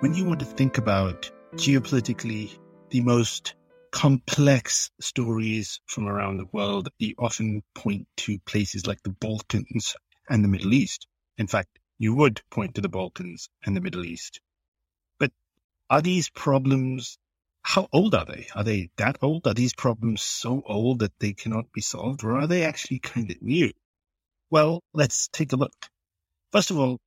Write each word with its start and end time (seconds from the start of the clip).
when 0.00 0.14
you 0.14 0.24
want 0.24 0.38
to 0.38 0.46
think 0.46 0.78
about 0.78 1.28
geopolitically 1.56 2.56
the 2.90 3.00
most 3.00 3.56
complex 3.90 4.92
stories 5.00 5.80
from 5.86 6.06
around 6.06 6.36
the 6.36 6.46
world, 6.52 6.88
you 7.00 7.14
often 7.18 7.64
point 7.74 8.06
to 8.16 8.38
places 8.46 8.86
like 8.86 9.02
the 9.02 9.10
Balkans 9.10 9.96
and 10.30 10.44
the 10.44 10.48
Middle 10.48 10.72
East. 10.72 11.08
In 11.36 11.48
fact, 11.48 11.80
you 11.98 12.14
would 12.14 12.40
point 12.48 12.76
to 12.76 12.80
the 12.80 12.88
Balkans 12.88 13.48
and 13.66 13.76
the 13.76 13.80
Middle 13.80 14.04
East. 14.04 14.40
But 15.18 15.32
are 15.90 16.00
these 16.00 16.30
problems, 16.30 17.18
how 17.62 17.88
old 17.92 18.14
are 18.14 18.24
they? 18.24 18.46
Are 18.54 18.62
they 18.62 18.90
that 18.98 19.18
old? 19.20 19.48
Are 19.48 19.54
these 19.54 19.74
problems 19.74 20.22
so 20.22 20.62
old 20.64 21.00
that 21.00 21.18
they 21.18 21.32
cannot 21.32 21.72
be 21.72 21.80
solved? 21.80 22.22
Or 22.22 22.38
are 22.38 22.46
they 22.46 22.62
actually 22.62 23.00
kind 23.00 23.28
of 23.32 23.42
new? 23.42 23.72
Well, 24.48 24.80
let's 24.94 25.26
take 25.26 25.52
a 25.52 25.56
look. 25.56 25.74
First 26.52 26.70
of 26.70 26.78
all, 26.78 27.00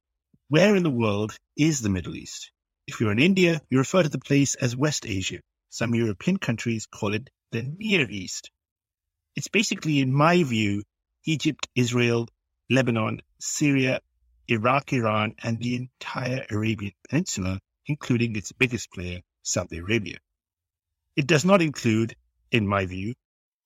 where 0.50 0.76
in 0.76 0.84
the 0.84 0.90
world 0.90 1.38
is 1.56 1.80
the 1.80 1.90
Middle 1.90 2.18
East? 2.18 2.52
If 2.92 3.00
you're 3.00 3.14
in 3.14 3.20
India, 3.20 3.62
you 3.70 3.78
refer 3.78 4.04
to 4.04 4.10
the 4.10 4.20
place 4.20 4.56
as 4.56 4.76
West 4.76 5.06
Asia. 5.06 5.40
Some 5.70 5.96
European 5.96 6.36
countries 6.36 6.88
call 6.88 7.14
it 7.14 7.30
the 7.50 7.64
Near 7.64 8.06
East. 8.12 8.52
It's 9.34 9.48
basically, 9.48 10.02
in 10.02 10.12
my 10.12 10.44
view, 10.44 10.84
Egypt, 11.24 11.70
Israel, 11.74 12.28
Lebanon, 12.70 13.22
Syria, 13.40 14.02
Iraq, 14.50 14.92
Iran, 14.92 15.36
and 15.42 15.58
the 15.58 15.78
entire 15.78 16.46
Arabian 16.50 16.92
Peninsula, 17.10 17.62
including 17.86 18.36
its 18.36 18.52
biggest 18.52 18.92
player, 18.92 19.22
Saudi 19.42 19.78
Arabia. 19.78 20.18
It 21.16 21.28
does 21.28 21.46
not 21.46 21.62
include, 21.62 22.18
in 22.52 22.68
my 22.68 22.88
view, 22.88 23.14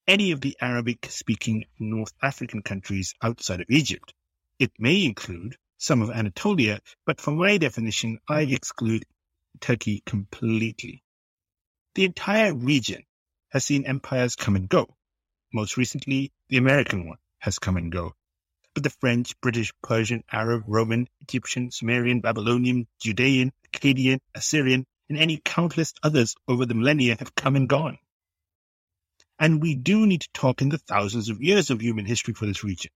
any 0.07 0.33
of 0.33 0.41
the 0.41 0.55
Arabic 0.61 1.07
speaking 1.09 1.66
North 1.80 2.13
African 2.21 2.61
countries 2.61 3.16
outside 3.23 3.61
of 3.61 3.71
Egypt. 3.71 4.13
It 4.59 4.73
may 4.77 5.03
include 5.03 5.57
some 5.80 6.03
of 6.03 6.11
Anatolia, 6.11 6.80
but 7.07 7.19
for 7.19 7.31
my 7.31 7.57
definition, 7.57 8.19
I 8.30 8.41
exclude 8.41 9.03
Turkey 9.65 10.03
completely. 10.05 11.02
The 11.95 12.05
entire 12.05 12.53
region 12.53 13.02
has 13.49 13.66
seen 13.66 13.88
empires 13.88 14.35
come 14.35 14.55
and 14.55 14.69
go. 14.69 14.95
Most 15.52 15.75
recently, 15.75 16.31
the 16.49 16.57
American 16.57 17.07
one 17.07 17.17
has 17.39 17.57
come 17.57 17.75
and 17.75 17.91
go. 17.91 18.13
But 18.75 18.83
the 18.83 18.91
French, 18.91 19.33
British, 19.41 19.73
Persian, 19.81 20.23
Arab, 20.31 20.66
Roman, 20.67 21.07
Egyptian, 21.22 21.72
Sumerian, 21.72 22.22
Babylonian, 22.22 22.85
Judean, 22.99 23.53
Akkadian, 23.67 24.19
Assyrian, 24.35 24.85
and 25.09 25.17
any 25.17 25.41
countless 25.44 25.95
others 26.03 26.35
over 26.47 26.67
the 26.67 26.75
millennia 26.75 27.16
have 27.17 27.33
come 27.33 27.55
and 27.55 27.67
gone. 27.67 27.97
And 29.39 29.63
we 29.63 29.73
do 29.73 30.05
need 30.05 30.22
to 30.22 30.31
talk 30.31 30.61
in 30.61 30.69
the 30.69 30.77
thousands 30.77 31.29
of 31.29 31.41
years 31.41 31.72
of 31.72 31.81
human 31.81 32.05
history 32.05 32.35
for 32.35 32.45
this 32.45 32.63
region. 32.63 32.91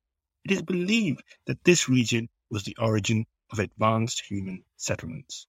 It 0.46 0.52
is 0.52 0.62
believed 0.62 1.24
that 1.48 1.64
this 1.64 1.90
region 1.90 2.30
was 2.52 2.62
the 2.62 2.78
origin 2.78 3.26
of 3.52 3.58
advanced 3.58 4.22
human 4.22 4.66
settlements. 4.78 5.48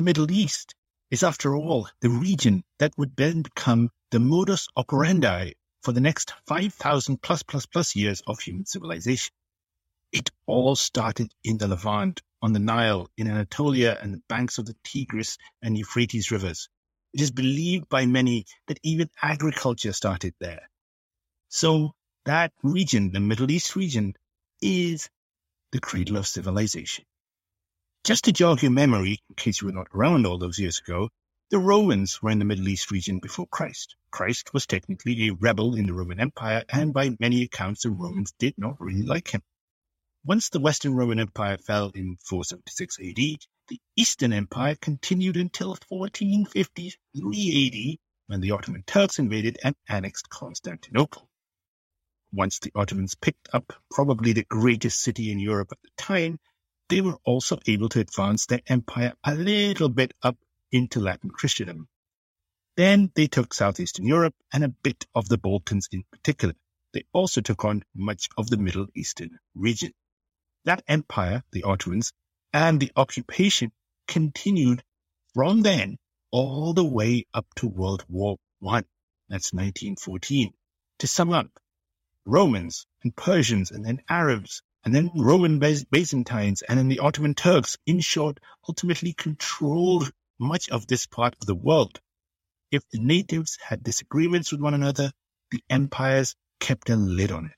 The 0.00 0.04
Middle 0.04 0.32
East 0.32 0.74
is, 1.10 1.22
after 1.22 1.54
all, 1.54 1.86
the 2.00 2.08
region 2.08 2.64
that 2.78 2.96
would 2.96 3.14
then 3.16 3.42
become 3.42 3.90
the 4.10 4.18
modus 4.18 4.66
operandi 4.74 5.52
for 5.82 5.92
the 5.92 6.00
next 6.00 6.32
5,000 6.46 7.20
plus 7.20 7.42
plus 7.42 7.66
plus 7.66 7.94
years 7.94 8.22
of 8.26 8.40
human 8.40 8.64
civilization. 8.64 9.34
It 10.10 10.30
all 10.46 10.74
started 10.74 11.34
in 11.44 11.58
the 11.58 11.68
Levant, 11.68 12.22
on 12.40 12.54
the 12.54 12.58
Nile, 12.58 13.10
in 13.18 13.28
Anatolia, 13.28 13.98
and 14.00 14.14
the 14.14 14.22
banks 14.26 14.56
of 14.56 14.64
the 14.64 14.74
Tigris 14.84 15.36
and 15.60 15.76
Euphrates 15.76 16.30
rivers. 16.30 16.70
It 17.12 17.20
is 17.20 17.30
believed 17.30 17.90
by 17.90 18.06
many 18.06 18.46
that 18.68 18.80
even 18.82 19.10
agriculture 19.20 19.92
started 19.92 20.32
there. 20.40 20.70
So 21.50 21.94
that 22.24 22.54
region, 22.62 23.12
the 23.12 23.20
Middle 23.20 23.50
East 23.50 23.76
region, 23.76 24.14
is 24.62 25.10
the 25.72 25.80
cradle 25.80 26.16
of 26.16 26.26
civilization. 26.26 27.04
Just 28.10 28.24
to 28.24 28.32
jog 28.32 28.60
your 28.60 28.72
memory, 28.72 29.22
in 29.28 29.36
case 29.36 29.60
you 29.60 29.68
were 29.68 29.72
not 29.72 29.86
around 29.94 30.26
all 30.26 30.36
those 30.36 30.58
years 30.58 30.80
ago, 30.80 31.10
the 31.50 31.60
Romans 31.60 32.20
were 32.20 32.32
in 32.32 32.40
the 32.40 32.44
Middle 32.44 32.66
East 32.66 32.90
region 32.90 33.20
before 33.20 33.46
Christ. 33.46 33.94
Christ 34.10 34.52
was 34.52 34.66
technically 34.66 35.28
a 35.28 35.34
rebel 35.34 35.76
in 35.76 35.86
the 35.86 35.92
Roman 35.92 36.18
Empire, 36.18 36.64
and 36.68 36.92
by 36.92 37.16
many 37.20 37.44
accounts, 37.44 37.84
the 37.84 37.90
Romans 37.90 38.34
did 38.36 38.58
not 38.58 38.80
really 38.80 39.04
like 39.04 39.28
him. 39.28 39.42
Once 40.24 40.48
the 40.48 40.58
Western 40.58 40.96
Roman 40.96 41.20
Empire 41.20 41.56
fell 41.56 41.92
in 41.94 42.16
476 42.24 42.98
AD, 42.98 43.14
the 43.68 43.80
Eastern 43.94 44.32
Empire 44.32 44.74
continued 44.74 45.36
until 45.36 45.78
1453 45.86 47.92
AD, 47.92 47.98
when 48.26 48.40
the 48.40 48.50
Ottoman 48.50 48.82
Turks 48.88 49.20
invaded 49.20 49.56
and 49.62 49.76
annexed 49.88 50.28
Constantinople. 50.28 51.30
Once 52.32 52.58
the 52.58 52.72
Ottomans 52.74 53.14
picked 53.14 53.48
up 53.52 53.72
probably 53.88 54.32
the 54.32 54.46
greatest 54.46 55.00
city 55.00 55.30
in 55.30 55.38
Europe 55.38 55.68
at 55.70 55.78
the 55.82 55.90
time, 55.96 56.40
they 56.90 57.00
were 57.00 57.16
also 57.24 57.58
able 57.66 57.88
to 57.88 58.00
advance 58.00 58.46
their 58.46 58.60
empire 58.66 59.14
a 59.24 59.34
little 59.34 59.88
bit 59.88 60.12
up 60.24 60.36
into 60.72 60.98
Latin 60.98 61.30
Christendom. 61.30 61.88
Then 62.76 63.12
they 63.14 63.28
took 63.28 63.54
southeastern 63.54 64.06
Europe 64.06 64.34
and 64.52 64.64
a 64.64 64.68
bit 64.68 65.06
of 65.14 65.28
the 65.28 65.38
Balkans 65.38 65.88
in 65.92 66.02
particular. 66.10 66.54
They 66.92 67.04
also 67.12 67.40
took 67.42 67.64
on 67.64 67.84
much 67.94 68.28
of 68.36 68.50
the 68.50 68.56
Middle 68.56 68.88
Eastern 68.96 69.38
region. 69.54 69.92
That 70.64 70.82
empire, 70.88 71.44
the 71.52 71.62
Ottomans, 71.62 72.12
and 72.52 72.80
the 72.80 72.90
occupation 72.96 73.70
continued 74.08 74.82
from 75.32 75.62
then 75.62 75.96
all 76.32 76.74
the 76.74 76.84
way 76.84 77.24
up 77.32 77.46
to 77.56 77.68
World 77.68 78.04
War 78.08 78.36
One. 78.58 78.84
That's 79.28 79.52
1914. 79.52 80.52
To 80.98 81.06
sum 81.06 81.30
up, 81.30 81.50
Romans 82.26 82.86
and 83.04 83.14
Persians 83.14 83.70
and 83.70 83.84
then 83.84 84.02
Arabs 84.08 84.62
and 84.84 84.94
then 84.94 85.10
Roman 85.14 85.58
Byzantines 85.58 86.62
and 86.62 86.78
then 86.78 86.88
the 86.88 87.00
Ottoman 87.00 87.34
Turks, 87.34 87.76
in 87.86 88.00
short, 88.00 88.40
ultimately 88.66 89.12
controlled 89.12 90.10
much 90.38 90.70
of 90.70 90.86
this 90.86 91.06
part 91.06 91.36
of 91.40 91.46
the 91.46 91.54
world. 91.54 92.00
If 92.70 92.88
the 92.90 92.98
natives 92.98 93.58
had 93.62 93.82
disagreements 93.82 94.52
with 94.52 94.60
one 94.60 94.74
another, 94.74 95.12
the 95.50 95.62
empires 95.68 96.34
kept 96.60 96.88
a 96.88 96.96
lid 96.96 97.32
on 97.32 97.46
it. 97.46 97.52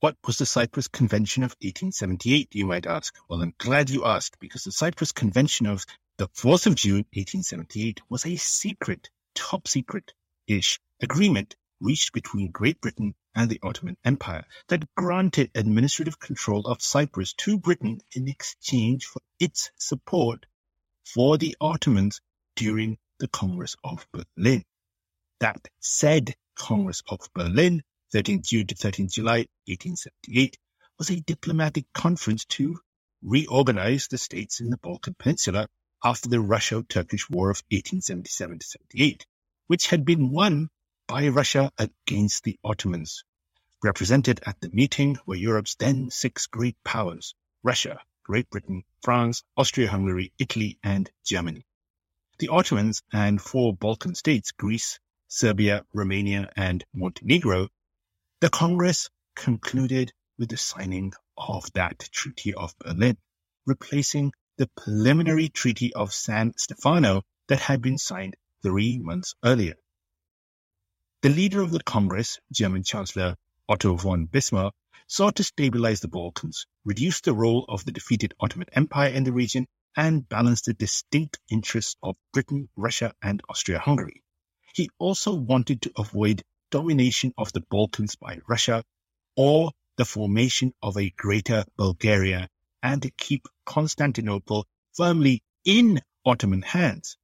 What 0.00 0.16
was 0.26 0.38
the 0.38 0.46
Cyprus 0.46 0.88
Convention 0.88 1.42
of 1.42 1.52
1878, 1.60 2.54
you 2.54 2.66
might 2.66 2.86
ask? 2.86 3.14
Well, 3.28 3.40
I'm 3.40 3.54
glad 3.58 3.88
you 3.88 4.04
asked, 4.04 4.38
because 4.40 4.64
the 4.64 4.72
Cyprus 4.72 5.12
Convention 5.12 5.66
of 5.66 5.86
the 6.18 6.28
4th 6.28 6.66
of 6.66 6.74
June, 6.74 7.06
1878 7.14 8.00
was 8.08 8.26
a 8.26 8.36
secret, 8.36 9.10
top 9.34 9.66
secret-ish 9.66 10.80
agreement 11.00 11.56
reached 11.80 12.12
between 12.12 12.50
Great 12.50 12.80
Britain 12.80 13.14
and 13.34 13.50
the 13.50 13.60
Ottoman 13.62 13.96
Empire 14.04 14.44
that 14.68 14.84
granted 14.94 15.50
administrative 15.54 16.18
control 16.18 16.66
of 16.66 16.82
Cyprus 16.82 17.32
to 17.34 17.58
Britain 17.58 18.00
in 18.14 18.28
exchange 18.28 19.06
for 19.06 19.20
its 19.40 19.70
support 19.76 20.46
for 21.04 21.38
the 21.38 21.56
Ottomans 21.60 22.20
during 22.56 22.98
the 23.18 23.28
Congress 23.28 23.76
of 23.82 24.06
Berlin. 24.12 24.64
That 25.40 25.68
said 25.80 26.34
Congress 26.56 27.02
of 27.08 27.20
Berlin, 27.34 27.82
13th 28.14 28.46
June 28.46 28.66
to 28.66 28.74
13th 28.74 29.12
July 29.12 29.46
1878, 29.66 30.58
was 30.98 31.10
a 31.10 31.20
diplomatic 31.20 31.86
conference 31.92 32.44
to 32.44 32.78
reorganize 33.22 34.08
the 34.08 34.18
states 34.18 34.60
in 34.60 34.70
the 34.70 34.76
Balkan 34.76 35.14
Peninsula 35.18 35.68
after 36.04 36.28
the 36.28 36.40
Russo-Turkish 36.40 37.30
War 37.30 37.50
of 37.50 37.62
1877-78, 37.70 39.22
which 39.68 39.86
had 39.86 40.04
been 40.04 40.30
won 40.30 40.68
by 41.06 41.28
Russia 41.28 41.70
against 41.78 42.44
the 42.44 42.58
Ottomans. 42.64 43.24
Represented 43.82 44.40
at 44.46 44.60
the 44.60 44.70
meeting 44.70 45.18
were 45.26 45.34
Europe's 45.34 45.74
then 45.74 46.10
six 46.10 46.46
great 46.46 46.76
powers, 46.84 47.34
Russia, 47.62 48.00
Great 48.24 48.48
Britain, 48.50 48.84
France, 49.02 49.42
Austria-Hungary, 49.56 50.32
Italy, 50.38 50.78
and 50.82 51.10
Germany. 51.24 51.66
The 52.38 52.48
Ottomans 52.48 53.02
and 53.12 53.40
four 53.40 53.74
Balkan 53.74 54.14
states, 54.14 54.52
Greece, 54.52 55.00
Serbia, 55.28 55.84
Romania, 55.92 56.50
and 56.56 56.84
Montenegro, 56.94 57.68
the 58.40 58.50
Congress 58.50 59.10
concluded 59.34 60.12
with 60.38 60.50
the 60.50 60.56
signing 60.56 61.12
of 61.36 61.72
that 61.72 61.98
Treaty 62.12 62.54
of 62.54 62.76
Berlin, 62.78 63.16
replacing 63.66 64.32
the 64.56 64.68
preliminary 64.76 65.48
Treaty 65.48 65.92
of 65.94 66.12
San 66.12 66.52
Stefano 66.56 67.22
that 67.48 67.60
had 67.60 67.82
been 67.82 67.98
signed 67.98 68.36
three 68.62 68.98
months 68.98 69.34
earlier. 69.44 69.74
The 71.22 71.28
leader 71.28 71.62
of 71.62 71.70
the 71.70 71.80
Congress, 71.84 72.40
German 72.50 72.82
Chancellor 72.82 73.36
Otto 73.68 73.94
von 73.94 74.26
Bismarck, 74.26 74.74
sought 75.06 75.36
to 75.36 75.44
stabilize 75.44 76.00
the 76.00 76.08
Balkans, 76.08 76.66
reduce 76.84 77.20
the 77.20 77.32
role 77.32 77.64
of 77.68 77.84
the 77.84 77.92
defeated 77.92 78.34
Ottoman 78.40 78.66
Empire 78.72 79.10
in 79.10 79.22
the 79.22 79.32
region, 79.32 79.68
and 79.96 80.28
balance 80.28 80.62
the 80.62 80.74
distinct 80.74 81.38
interests 81.48 81.94
of 82.02 82.16
Britain, 82.32 82.68
Russia, 82.74 83.14
and 83.22 83.40
Austria-Hungary. 83.48 84.24
He 84.74 84.90
also 84.98 85.32
wanted 85.32 85.82
to 85.82 85.92
avoid 85.96 86.42
domination 86.72 87.32
of 87.38 87.52
the 87.52 87.60
Balkans 87.70 88.16
by 88.16 88.40
Russia 88.48 88.82
or 89.36 89.70
the 89.98 90.04
formation 90.04 90.74
of 90.82 90.96
a 90.96 91.10
greater 91.10 91.64
Bulgaria 91.76 92.48
and 92.82 93.00
to 93.00 93.12
keep 93.12 93.46
Constantinople 93.64 94.66
firmly 94.92 95.44
in 95.64 96.00
Ottoman 96.26 96.62
hands. 96.62 97.16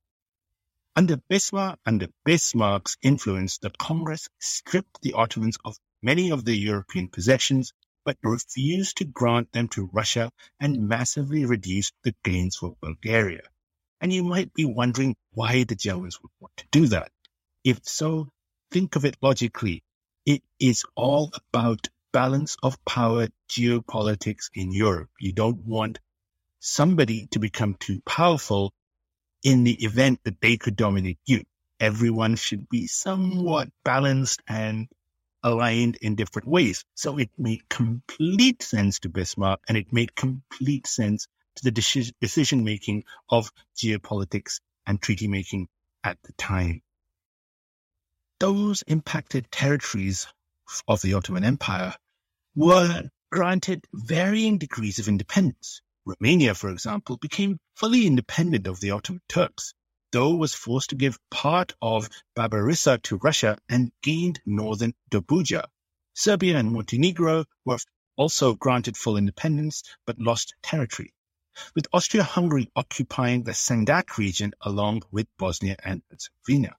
Under 0.98 1.16
Bismarck, 1.16 1.78
under 1.86 2.08
Bismarck's 2.24 2.96
influence, 3.02 3.58
the 3.58 3.70
Congress 3.70 4.28
stripped 4.40 5.00
the 5.00 5.12
Ottomans 5.12 5.56
of 5.64 5.78
many 6.02 6.32
of 6.32 6.44
their 6.44 6.56
European 6.56 7.06
possessions, 7.06 7.72
but 8.04 8.18
refused 8.24 8.96
to 8.96 9.04
grant 9.04 9.52
them 9.52 9.68
to 9.68 9.88
Russia 9.92 10.32
and 10.58 10.88
massively 10.88 11.44
reduced 11.44 11.94
the 12.02 12.16
gains 12.24 12.56
for 12.56 12.76
Bulgaria. 12.80 13.42
And 14.00 14.12
you 14.12 14.24
might 14.24 14.52
be 14.54 14.64
wondering 14.64 15.14
why 15.30 15.62
the 15.62 15.76
Germans 15.76 16.20
would 16.20 16.32
want 16.40 16.56
to 16.56 16.66
do 16.72 16.88
that. 16.88 17.12
If 17.62 17.78
so, 17.84 18.30
think 18.72 18.96
of 18.96 19.04
it 19.04 19.18
logically. 19.22 19.84
It 20.26 20.42
is 20.58 20.84
all 20.96 21.30
about 21.36 21.86
balance 22.10 22.56
of 22.60 22.84
power 22.84 23.28
geopolitics 23.48 24.50
in 24.52 24.72
Europe. 24.72 25.10
You 25.20 25.32
don't 25.32 25.64
want 25.64 26.00
somebody 26.58 27.28
to 27.28 27.38
become 27.38 27.76
too 27.76 28.00
powerful 28.04 28.72
in 29.48 29.64
the 29.64 29.82
event 29.82 30.20
that 30.24 30.42
they 30.42 30.58
could 30.58 30.76
dominate 30.76 31.18
you. 31.24 31.42
Everyone 31.80 32.36
should 32.36 32.68
be 32.68 32.86
somewhat 32.86 33.68
mm-hmm. 33.68 33.82
balanced 33.84 34.42
and 34.46 34.88
aligned 35.42 35.96
in 36.02 36.16
different 36.16 36.46
ways. 36.46 36.84
So 36.94 37.16
it 37.16 37.30
made 37.38 37.66
complete 37.70 38.62
sense 38.62 38.98
to 39.00 39.08
Bismarck 39.08 39.60
and 39.66 39.78
it 39.78 39.90
made 39.90 40.14
complete 40.14 40.86
sense 40.86 41.28
to 41.56 41.64
the 41.64 42.12
decision 42.20 42.62
making 42.62 43.04
of 43.30 43.50
geopolitics 43.74 44.60
and 44.86 45.00
treaty 45.00 45.28
making 45.28 45.68
at 46.04 46.18
the 46.24 46.32
time. 46.34 46.82
Those 48.40 48.82
impacted 48.82 49.50
territories 49.50 50.26
of 50.86 51.00
the 51.00 51.14
Ottoman 51.14 51.44
Empire 51.44 51.94
were 52.54 53.04
granted 53.32 53.86
varying 53.94 54.58
degrees 54.58 54.98
of 54.98 55.08
independence. 55.08 55.80
Romania, 56.08 56.54
for 56.54 56.70
example, 56.70 57.16
became 57.18 57.60
fully 57.74 58.06
independent 58.06 58.66
of 58.66 58.80
the 58.80 58.90
Ottoman 58.90 59.22
Turks 59.28 59.74
though 60.10 60.34
was 60.34 60.54
forced 60.54 60.88
to 60.90 60.96
give 60.96 61.18
part 61.30 61.74
of 61.82 62.08
Bessarabia 62.34 63.02
to 63.02 63.18
Russia 63.18 63.58
and 63.68 63.92
gained 64.02 64.40
northern 64.46 64.94
Dobruja. 65.10 65.66
Serbia 66.14 66.56
and 66.56 66.72
Montenegro 66.72 67.44
were 67.64 67.78
also 68.16 68.54
granted 68.54 68.96
full 68.96 69.18
independence 69.18 69.82
but 70.06 70.18
lost 70.18 70.54
territory, 70.62 71.12
with 71.74 71.86
Austria-Hungary 71.92 72.70
occupying 72.74 73.42
the 73.42 73.52
Sanjak 73.52 74.16
region 74.16 74.52
along 74.62 75.02
with 75.10 75.26
Bosnia 75.36 75.76
and 75.84 76.02
Herzegovina. 76.10 76.74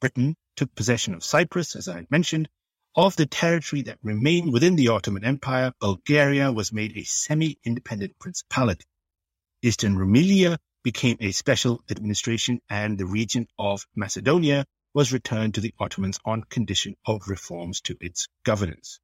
Britain 0.00 0.36
took 0.56 0.74
possession 0.74 1.14
of 1.14 1.22
Cyprus, 1.22 1.76
as 1.76 1.88
I 1.88 2.08
mentioned. 2.10 2.48
Of 2.94 3.16
the 3.16 3.24
territory 3.24 3.80
that 3.82 3.98
remained 4.02 4.52
within 4.52 4.76
the 4.76 4.88
Ottoman 4.88 5.24
Empire, 5.24 5.72
Bulgaria 5.80 6.52
was 6.52 6.74
made 6.74 6.94
a 6.94 7.04
semi-independent 7.04 8.18
principality. 8.18 8.84
Eastern 9.62 9.96
Rumelia 9.96 10.58
became 10.82 11.16
a 11.18 11.32
special 11.32 11.82
administration 11.90 12.60
and 12.68 12.98
the 12.98 13.06
region 13.06 13.48
of 13.58 13.86
Macedonia 13.96 14.66
was 14.92 15.10
returned 15.10 15.54
to 15.54 15.62
the 15.62 15.72
Ottomans 15.78 16.20
on 16.26 16.44
condition 16.44 16.94
of 17.06 17.28
reforms 17.28 17.80
to 17.80 17.96
its 17.98 18.28
governance. 18.44 19.00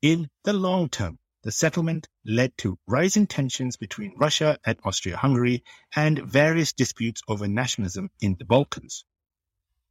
In 0.00 0.30
the 0.44 0.54
long 0.54 0.88
term, 0.88 1.18
the 1.42 1.52
settlement 1.52 2.08
led 2.24 2.56
to 2.58 2.78
rising 2.86 3.26
tensions 3.26 3.76
between 3.76 4.16
Russia 4.16 4.58
and 4.64 4.78
Austria-Hungary 4.82 5.64
and 5.94 6.18
various 6.18 6.72
disputes 6.72 7.20
over 7.28 7.46
nationalism 7.46 8.08
in 8.20 8.36
the 8.38 8.46
Balkans. 8.46 9.04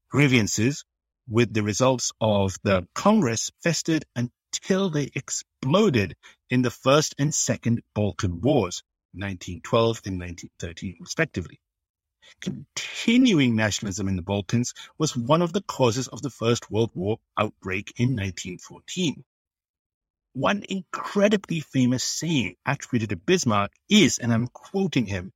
Grievances 0.09 0.85
with 1.27 1.53
the 1.53 1.63
results 1.63 2.11
of 2.21 2.55
the 2.63 2.87
Congress 2.93 3.51
festered 3.63 4.05
until 4.15 4.89
they 4.89 5.09
exploded 5.15 6.15
in 6.49 6.61
the 6.61 6.69
First 6.69 7.15
and 7.17 7.33
Second 7.33 7.81
Balkan 7.93 8.41
Wars, 8.41 8.83
1912 9.13 10.01
and 10.05 10.19
1913, 10.19 10.97
respectively. 10.99 11.59
Continuing 12.41 13.55
nationalism 13.55 14.07
in 14.07 14.15
the 14.15 14.21
Balkans 14.21 14.73
was 14.97 15.15
one 15.15 15.41
of 15.41 15.53
the 15.53 15.61
causes 15.61 16.07
of 16.07 16.21
the 16.21 16.29
First 16.29 16.69
World 16.71 16.91
War 16.93 17.19
outbreak 17.37 17.93
in 17.97 18.15
1914. 18.15 19.23
One 20.33 20.63
incredibly 20.67 21.61
famous 21.61 22.03
saying 22.03 22.55
attributed 22.65 23.09
to 23.09 23.15
Bismarck 23.15 23.71
is, 23.89 24.17
and 24.17 24.33
I'm 24.33 24.47
quoting 24.47 25.05
him, 25.05 25.31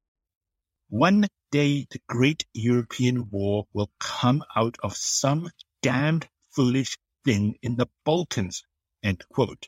one 0.89 1.27
day 1.51 1.88
the 1.89 2.01
great 2.07 2.45
European 2.53 3.30
war 3.30 3.68
will 3.71 3.92
come 4.00 4.44
out 4.56 4.77
of 4.83 4.95
some 4.95 5.50
damned 5.81 6.28
foolish 6.50 6.98
thing 7.26 7.58
in 7.62 7.76
the 7.76 7.88
Balkans, 8.06 8.64
end 9.04 9.24
quote. 9.31 9.68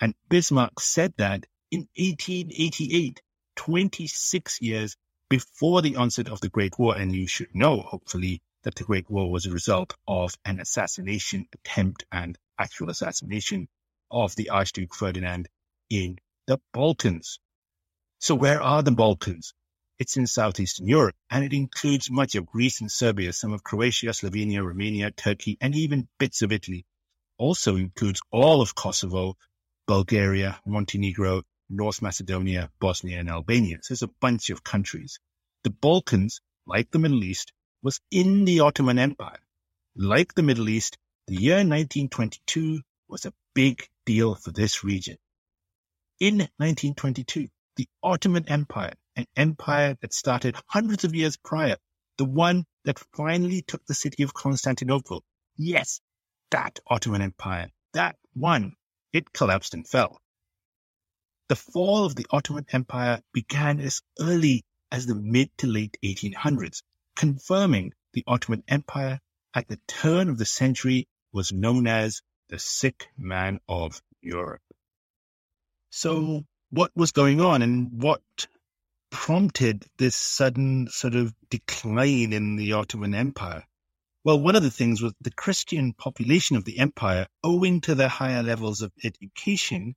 And 0.00 0.14
Bismarck 0.28 0.80
said 0.80 1.14
that 1.18 1.46
in 1.70 1.88
1888 1.96 3.22
26 3.56 4.60
years 4.62 4.96
before 5.28 5.82
the 5.82 5.96
onset 5.96 6.28
of 6.28 6.40
the 6.40 6.48
Great 6.48 6.78
War. 6.78 6.96
And 6.96 7.14
you 7.14 7.26
should 7.26 7.54
know, 7.54 7.80
hopefully, 7.80 8.42
that 8.62 8.74
the 8.74 8.84
Great 8.84 9.10
War 9.10 9.30
was 9.30 9.46
a 9.46 9.52
result 9.52 9.94
of 10.06 10.34
an 10.44 10.60
assassination 10.60 11.46
attempt 11.52 12.04
and 12.12 12.38
actual 12.58 12.90
assassination 12.90 13.68
of 14.10 14.34
the 14.36 14.50
Archduke 14.50 14.94
Ferdinand 14.94 15.48
in 15.90 16.18
the 16.46 16.60
Balkans. 16.72 17.38
So 18.18 18.34
where 18.34 18.62
are 18.62 18.82
the 18.82 18.92
Balkans? 18.92 19.54
It's 19.98 20.16
in 20.16 20.26
southeastern 20.26 20.88
Europe, 20.88 21.14
and 21.30 21.44
it 21.44 21.52
includes 21.52 22.10
much 22.10 22.34
of 22.34 22.46
Greece 22.46 22.80
and 22.80 22.90
Serbia, 22.90 23.32
some 23.32 23.52
of 23.52 23.62
Croatia, 23.62 24.12
Slovenia, 24.12 24.64
Romania, 24.64 25.10
Turkey, 25.10 25.58
and 25.60 25.74
even 25.74 26.08
bits 26.18 26.42
of 26.42 26.52
Italy. 26.52 26.84
Also 27.38 27.76
includes 27.76 28.20
all 28.30 28.60
of 28.60 28.74
Kosovo, 28.74 29.36
Bulgaria, 29.86 30.60
Montenegro, 30.66 31.42
North 31.68 32.02
Macedonia, 32.02 32.70
Bosnia, 32.80 33.18
and 33.20 33.28
Albania. 33.30 33.78
So 33.82 33.94
there's 33.94 34.02
a 34.02 34.08
bunch 34.20 34.50
of 34.50 34.62
countries. 34.64 35.18
The 35.64 35.70
Balkans, 35.70 36.40
like 36.66 36.90
the 36.90 36.98
Middle 36.98 37.24
East, 37.24 37.52
was 37.82 38.00
in 38.10 38.44
the 38.44 38.60
Ottoman 38.60 38.98
Empire. 38.98 39.40
Like 39.96 40.34
the 40.34 40.42
Middle 40.42 40.68
East, 40.68 40.98
the 41.26 41.34
year 41.36 41.56
1922 41.56 42.80
was 43.08 43.26
a 43.26 43.34
big 43.54 43.88
deal 44.06 44.34
for 44.34 44.50
this 44.50 44.84
region. 44.84 45.18
In 46.20 46.38
1922, 46.38 47.48
the 47.76 47.88
Ottoman 48.02 48.48
Empire, 48.48 48.94
an 49.16 49.26
empire 49.36 49.96
that 50.00 50.12
started 50.12 50.56
hundreds 50.66 51.04
of 51.04 51.14
years 51.14 51.36
prior, 51.36 51.76
the 52.18 52.24
one 52.24 52.64
that 52.84 52.98
finally 53.14 53.62
took 53.62 53.84
the 53.86 53.94
city 53.94 54.22
of 54.22 54.34
Constantinople. 54.34 55.24
Yes, 55.56 56.00
that 56.50 56.78
Ottoman 56.86 57.22
Empire, 57.22 57.70
that 57.92 58.16
one, 58.34 58.74
it 59.12 59.32
collapsed 59.32 59.74
and 59.74 59.86
fell. 59.86 60.20
The 61.48 61.56
fall 61.56 62.04
of 62.04 62.14
the 62.14 62.26
Ottoman 62.30 62.66
Empire 62.72 63.22
began 63.32 63.80
as 63.80 64.00
early 64.18 64.64
as 64.90 65.06
the 65.06 65.14
mid 65.14 65.50
to 65.58 65.66
late 65.66 65.96
1800s, 66.02 66.82
confirming 67.16 67.92
the 68.12 68.24
Ottoman 68.26 68.62
Empire 68.68 69.20
at 69.54 69.68
the 69.68 69.78
turn 69.86 70.28
of 70.28 70.38
the 70.38 70.46
century 70.46 71.08
was 71.32 71.52
known 71.52 71.86
as 71.86 72.22
the 72.48 72.58
sick 72.58 73.08
man 73.16 73.60
of 73.68 74.00
Europe. 74.20 74.62
So 75.90 76.44
what 76.70 76.90
was 76.94 77.12
going 77.12 77.40
on 77.40 77.60
and 77.62 78.02
what 78.02 78.22
prompted 79.12 79.86
this 79.98 80.16
sudden 80.16 80.88
sort 80.88 81.14
of 81.14 81.32
decline 81.50 82.32
in 82.32 82.56
the 82.56 82.72
Ottoman 82.72 83.14
Empire? 83.14 83.62
Well, 84.24 84.40
one 84.40 84.56
of 84.56 84.62
the 84.62 84.70
things 84.70 85.02
was 85.02 85.12
the 85.20 85.30
Christian 85.30 85.92
population 85.92 86.56
of 86.56 86.64
the 86.64 86.78
empire, 86.78 87.28
owing 87.44 87.82
to 87.82 87.94
their 87.94 88.08
higher 88.08 88.42
levels 88.42 88.80
of 88.80 88.90
education, 89.04 89.94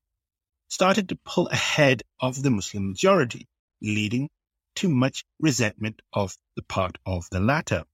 started 0.67 1.09
to 1.09 1.19
pull 1.23 1.47
ahead 1.47 2.03
of 2.19 2.43
the 2.43 2.51
Muslim 2.51 2.89
majority, 2.89 3.47
leading 3.81 4.29
to 4.75 4.89
much 4.89 5.23
resentment 5.39 6.01
of 6.11 6.35
the 6.55 6.63
part 6.63 6.97
of 7.05 7.27
the 7.31 7.39
latter. 7.39 7.85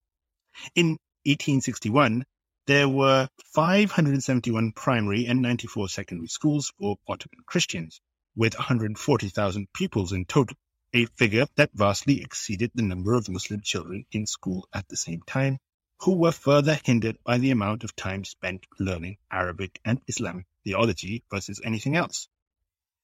In 0.73 0.97
1861, 1.25 2.25
there 2.65 2.89
were 2.89 3.29
571 3.53 4.71
primary 4.71 5.27
and 5.27 5.41
94 5.41 5.89
secondary 5.89 6.27
schools 6.27 6.73
for 6.79 6.97
Ottoman 7.07 7.43
Christians, 7.45 8.01
with 8.35 8.55
140,000 8.55 9.67
pupils 9.73 10.13
in 10.13 10.25
total, 10.25 10.57
a 10.93 11.05
figure 11.05 11.47
that 11.55 11.71
vastly 11.73 12.21
exceeded 12.21 12.71
the 12.73 12.81
number 12.81 13.13
of 13.13 13.29
Muslim 13.29 13.61
children 13.61 14.05
in 14.11 14.25
school 14.25 14.67
at 14.73 14.87
the 14.89 14.97
same 14.97 15.21
time, 15.21 15.57
who 15.99 16.15
were 16.15 16.31
further 16.31 16.79
hindered 16.83 17.17
by 17.23 17.37
the 17.37 17.51
amount 17.51 17.83
of 17.83 17.95
time 17.95 18.23
spent 18.25 18.65
learning 18.79 19.17
Arabic 19.31 19.79
and 19.85 20.01
Islamic 20.07 20.45
theology 20.63 21.23
versus 21.29 21.61
anything 21.63 21.95
else. 21.95 22.27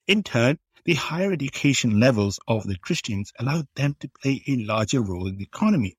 In 0.08 0.24
turn, 0.24 0.58
the 0.86 0.96
higher 0.96 1.32
education 1.32 2.00
levels 2.00 2.39
of 2.48 2.63
the 2.63 2.77
Christians 2.77 3.34
allowed 3.39 3.67
them 3.75 3.96
to 4.00 4.10
play 4.10 4.44
a 4.48 4.56
larger 4.56 5.01
role 5.01 5.27
in 5.27 5.38
the 5.38 5.44
economy. 5.44 5.98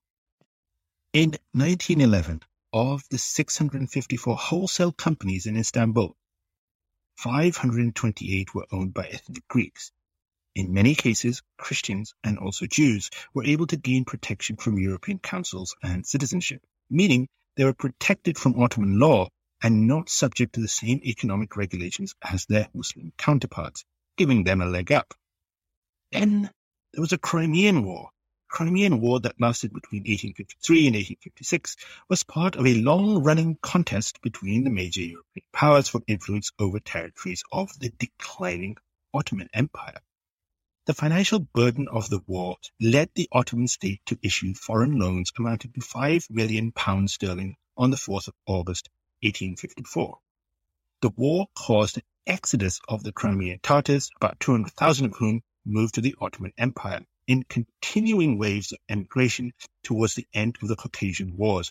In 1.13 1.31
1911, 1.53 2.43
of 2.73 3.03
the 3.09 3.19
654 3.19 4.37
wholesale 4.37 4.93
companies 4.93 5.47
in 5.47 5.57
Istanbul, 5.57 6.17
528 7.17 8.55
were 8.55 8.67
owned 8.71 8.93
by 8.93 9.07
ethnic 9.07 9.49
Greeks. 9.49 9.91
In 10.59 10.73
many 10.73 10.97
cases, 10.97 11.41
Christians 11.57 12.15
and 12.25 12.37
also 12.37 12.67
Jews 12.67 13.11
were 13.33 13.45
able 13.45 13.69
to 13.69 13.77
gain 13.77 14.05
protection 14.05 14.57
from 14.57 14.77
European 14.77 15.21
councils 15.21 15.77
and 15.85 16.05
citizenship, 16.05 16.67
meaning 16.91 17.29
they 17.57 17.63
were 17.63 17.75
protected 17.75 18.37
from 18.37 18.61
Ottoman 18.61 18.99
law 18.99 19.29
and 19.63 19.87
not 19.87 20.09
subject 20.09 20.55
to 20.55 20.61
the 20.61 20.67
same 20.67 21.01
economic 21.05 21.57
regulations 21.57 22.17
as 22.21 22.45
their 22.47 22.69
Muslim 22.75 23.13
counterparts 23.17 23.85
giving 24.17 24.43
them 24.43 24.61
a 24.61 24.67
leg 24.67 24.91
up. 24.91 25.15
Then 26.11 26.51
there 26.93 27.03
was 27.03 27.13
a 27.13 27.19
Crimean 27.19 27.85
War, 27.85 28.11
Crimean 28.49 29.01
War 29.01 29.21
that 29.21 29.41
lasted 29.41 29.73
between 29.73 30.01
1853 30.01 30.87
and 30.89 30.97
1856 30.97 31.77
was 32.09 32.25
part 32.25 32.57
of 32.57 32.67
a 32.67 32.75
long-running 32.75 33.59
contest 33.63 34.21
between 34.23 34.65
the 34.65 34.71
major 34.71 35.03
European 35.03 35.47
powers 35.53 35.87
for 35.87 36.01
influence 36.09 36.51
over 36.59 36.81
territories 36.81 37.45
of 37.53 37.71
the 37.79 37.91
declining 37.91 38.77
Ottoman 39.15 39.51
Empire. 39.55 40.01
The 40.89 40.95
financial 40.95 41.41
burden 41.41 41.87
of 41.89 42.09
the 42.09 42.23
war 42.27 42.57
led 42.81 43.11
the 43.15 43.29
Ottoman 43.31 43.69
state 43.69 44.01
to 44.07 44.19
issue 44.23 44.55
foreign 44.55 44.99
loans 44.99 45.31
amounting 45.39 45.73
to 45.73 45.83
5 45.83 46.29
million 46.31 46.73
pounds 46.73 47.13
sterling 47.13 47.59
on 47.77 47.91
the 47.91 47.99
4th 47.99 48.29
of 48.29 48.35
August 48.47 48.89
1854. 49.21 50.19
The 51.03 51.11
war 51.11 51.49
caused 51.55 51.99
an 51.99 52.05
exodus 52.27 52.81
of 52.89 53.03
the 53.03 53.13
Crimean 53.13 53.61
Tatars, 53.63 54.11
about 54.17 54.41
200,000 54.41 55.05
of 55.05 55.17
whom 55.19 55.43
moved 55.67 55.97
to 55.97 56.01
the 56.01 56.15
Ottoman 56.23 56.55
Empire 56.57 57.05
in 57.27 57.43
continuing 57.43 58.39
waves 58.39 58.73
of 58.73 58.79
emigration 58.89 59.53
towards 59.83 60.15
the 60.15 60.27
end 60.33 60.57
of 60.63 60.69
the 60.69 60.77
Caucasian 60.77 61.37
Wars. 61.37 61.71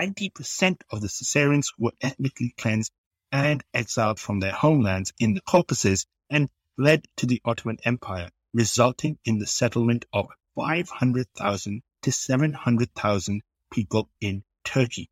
90% 0.00 0.80
of 0.88 1.02
the 1.02 1.10
Circassians 1.10 1.74
were 1.78 1.92
ethnically 2.00 2.54
cleansed 2.56 2.90
and 3.30 3.62
exiled 3.74 4.18
from 4.18 4.40
their 4.40 4.52
homelands 4.52 5.12
in 5.18 5.34
the 5.34 5.42
Caucasus 5.42 6.06
and 6.30 6.48
fled 6.76 7.06
to 7.16 7.26
the 7.26 7.42
Ottoman 7.44 7.78
Empire, 7.84 8.30
resulting 8.56 9.18
in 9.26 9.38
the 9.38 9.46
settlement 9.46 10.06
of 10.14 10.30
500,000 10.54 11.82
to 12.00 12.10
700,000 12.10 13.42
people 13.70 14.08
in 14.18 14.42
Turkey. 14.64 15.10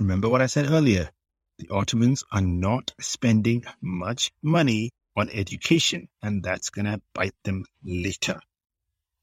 Remember 0.00 0.28
what 0.28 0.42
I 0.42 0.46
said 0.46 0.68
earlier. 0.68 1.08
The 1.58 1.68
Ottomans 1.68 2.24
are 2.32 2.40
not 2.40 2.92
spending 3.00 3.64
much 3.80 4.32
money 4.42 4.90
on 5.16 5.30
education, 5.30 6.08
and 6.20 6.42
that's 6.42 6.70
going 6.70 6.86
to 6.86 7.00
bite 7.14 7.36
them 7.44 7.64
later. 7.84 8.40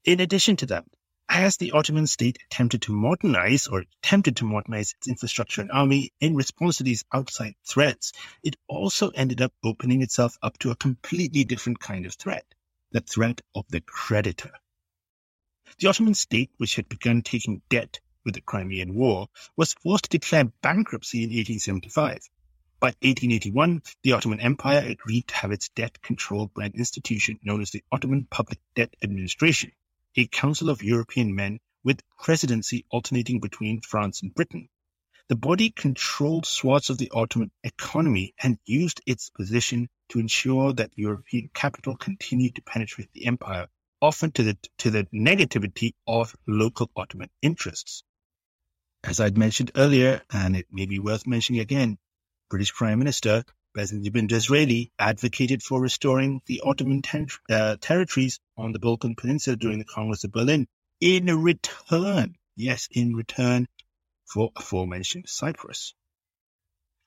In 0.06 0.20
addition 0.20 0.56
to 0.56 0.66
that, 0.66 0.86
as 1.28 1.58
the 1.58 1.72
Ottoman 1.72 2.06
state 2.06 2.38
attempted 2.46 2.80
to 2.82 2.92
modernize 2.94 3.66
or 3.66 3.84
attempted 4.02 4.36
to 4.36 4.46
modernize 4.46 4.94
its 4.96 5.08
infrastructure 5.08 5.60
and 5.60 5.70
army 5.70 6.10
in 6.20 6.36
response 6.36 6.78
to 6.78 6.84
these 6.84 7.04
outside 7.12 7.54
threats, 7.66 8.12
it 8.42 8.56
also 8.66 9.10
ended 9.10 9.42
up 9.42 9.52
opening 9.62 10.00
itself 10.00 10.38
up 10.40 10.56
to 10.58 10.70
a 10.70 10.76
completely 10.76 11.44
different 11.44 11.80
kind 11.80 12.06
of 12.06 12.14
threat, 12.14 12.46
the 12.94 13.00
threat 13.00 13.40
of 13.56 13.66
the 13.70 13.80
creditor. 13.80 14.52
The 15.80 15.88
Ottoman 15.88 16.14
state, 16.14 16.52
which 16.58 16.76
had 16.76 16.88
begun 16.88 17.22
taking 17.22 17.60
debt 17.68 17.98
with 18.24 18.34
the 18.34 18.40
Crimean 18.40 18.94
War, 18.94 19.26
was 19.56 19.74
forced 19.74 20.04
to 20.04 20.10
declare 20.10 20.44
bankruptcy 20.62 21.24
in 21.24 21.30
1875. 21.30 22.30
By 22.78 22.94
1881, 23.02 23.82
the 24.04 24.12
Ottoman 24.12 24.38
Empire 24.38 24.84
agreed 24.86 25.26
to 25.26 25.34
have 25.34 25.50
its 25.50 25.70
debt 25.70 26.02
controlled 26.02 26.54
by 26.54 26.66
an 26.66 26.74
institution 26.76 27.40
known 27.42 27.62
as 27.62 27.72
the 27.72 27.82
Ottoman 27.90 28.28
Public 28.30 28.60
Debt 28.76 28.94
Administration, 29.02 29.72
a 30.14 30.28
council 30.28 30.70
of 30.70 30.84
European 30.84 31.34
men 31.34 31.58
with 31.82 32.00
presidency 32.22 32.84
alternating 32.90 33.40
between 33.40 33.80
France 33.80 34.22
and 34.22 34.32
Britain. 34.32 34.68
The 35.28 35.36
body 35.36 35.70
controlled 35.70 36.44
swaths 36.44 36.90
of 36.90 36.98
the 36.98 37.10
Ottoman 37.14 37.50
economy 37.62 38.34
and 38.42 38.58
used 38.66 39.00
its 39.06 39.30
position 39.30 39.88
to 40.10 40.18
ensure 40.18 40.74
that 40.74 40.92
European 40.96 41.48
capital 41.54 41.96
continued 41.96 42.56
to 42.56 42.62
penetrate 42.62 43.10
the 43.12 43.26
empire, 43.26 43.68
often 44.02 44.32
to 44.32 44.42
the, 44.42 44.58
to 44.78 44.90
the 44.90 45.04
negativity 45.14 45.94
of 46.06 46.36
local 46.46 46.90
Ottoman 46.94 47.30
interests. 47.40 48.04
As 49.02 49.18
I'd 49.18 49.38
mentioned 49.38 49.72
earlier, 49.76 50.20
and 50.30 50.56
it 50.56 50.66
may 50.70 50.84
be 50.84 50.98
worth 50.98 51.26
mentioning 51.26 51.62
again, 51.62 51.96
British 52.50 52.74
Prime 52.74 52.98
Minister 52.98 53.44
Benjamin 53.74 54.26
Disraeli 54.28 54.92
advocated 54.98 55.62
for 55.62 55.80
restoring 55.80 56.42
the 56.46 56.60
Ottoman 56.64 57.02
ter- 57.02 57.26
uh, 57.50 57.76
territories 57.80 58.40
on 58.56 58.72
the 58.72 58.78
Balkan 58.78 59.16
Peninsula 59.16 59.56
during 59.56 59.78
the 59.78 59.84
Congress 59.84 60.22
of 60.24 60.32
Berlin 60.32 60.68
in 61.00 61.26
return, 61.42 62.36
yes, 62.56 62.88
in 62.92 63.16
return 63.16 63.66
for 64.34 64.50
aforementioned 64.56 65.28
Cyprus. 65.28 65.94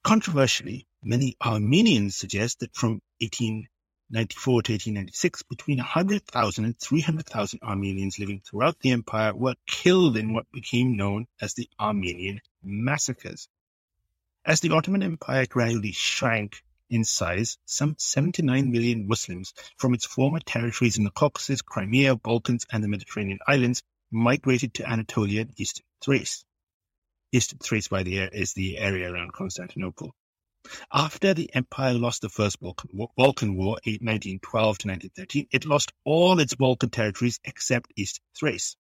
Controversially, 0.01 0.87
many 1.03 1.35
Armenians 1.43 2.15
suggest 2.15 2.61
that 2.61 2.73
from 2.73 3.01
1894 3.19 4.61
to 4.61 4.71
1896, 4.71 5.43
between 5.43 5.79
100,000 5.79 6.63
and 6.63 6.79
300,000 6.79 7.59
Armenians 7.61 8.17
living 8.17 8.39
throughout 8.39 8.79
the 8.79 8.91
empire 8.91 9.35
were 9.35 9.55
killed 9.65 10.15
in 10.15 10.33
what 10.33 10.49
became 10.53 10.95
known 10.95 11.27
as 11.41 11.53
the 11.53 11.69
Armenian 11.77 12.39
massacres. 12.63 13.49
As 14.45 14.61
the 14.61 14.71
Ottoman 14.71 15.03
Empire 15.03 15.47
gradually 15.47 15.91
shrank 15.91 16.63
in 16.89 17.03
size, 17.03 17.57
some 17.65 17.97
79 17.99 18.71
million 18.71 19.05
Muslims 19.05 19.53
from 19.75 19.93
its 19.93 20.05
former 20.05 20.39
territories 20.39 20.97
in 20.97 21.03
the 21.03 21.11
Caucasus, 21.11 21.61
Crimea, 21.61 22.15
Balkans, 22.15 22.65
and 22.71 22.81
the 22.81 22.87
Mediterranean 22.87 23.39
islands 23.45 23.83
migrated 24.09 24.75
to 24.75 24.89
Anatolia 24.89 25.41
and 25.41 25.59
Eastern 25.59 25.83
Thrace. 26.01 26.45
Eastern 27.31 27.59
Thrace, 27.59 27.89
by 27.89 28.03
the 28.03 28.19
is 28.19 28.53
the 28.53 28.77
area 28.77 29.11
around 29.11 29.33
Constantinople. 29.33 30.15
After 30.93 31.33
the 31.33 31.53
empire 31.53 31.93
lost 31.93 32.21
the 32.21 32.29
First 32.29 32.59
Balkan 32.59 32.89
War, 32.93 33.09
Balkan 33.17 33.55
War 33.55 33.79
1912 33.83 34.41
to 34.79 34.87
1913, 34.87 35.47
it 35.51 35.65
lost 35.65 35.91
all 36.05 36.39
its 36.39 36.55
Balkan 36.55 36.89
territories 36.89 37.39
except 37.43 37.91
East 37.97 38.21
Thrace. 38.37 38.77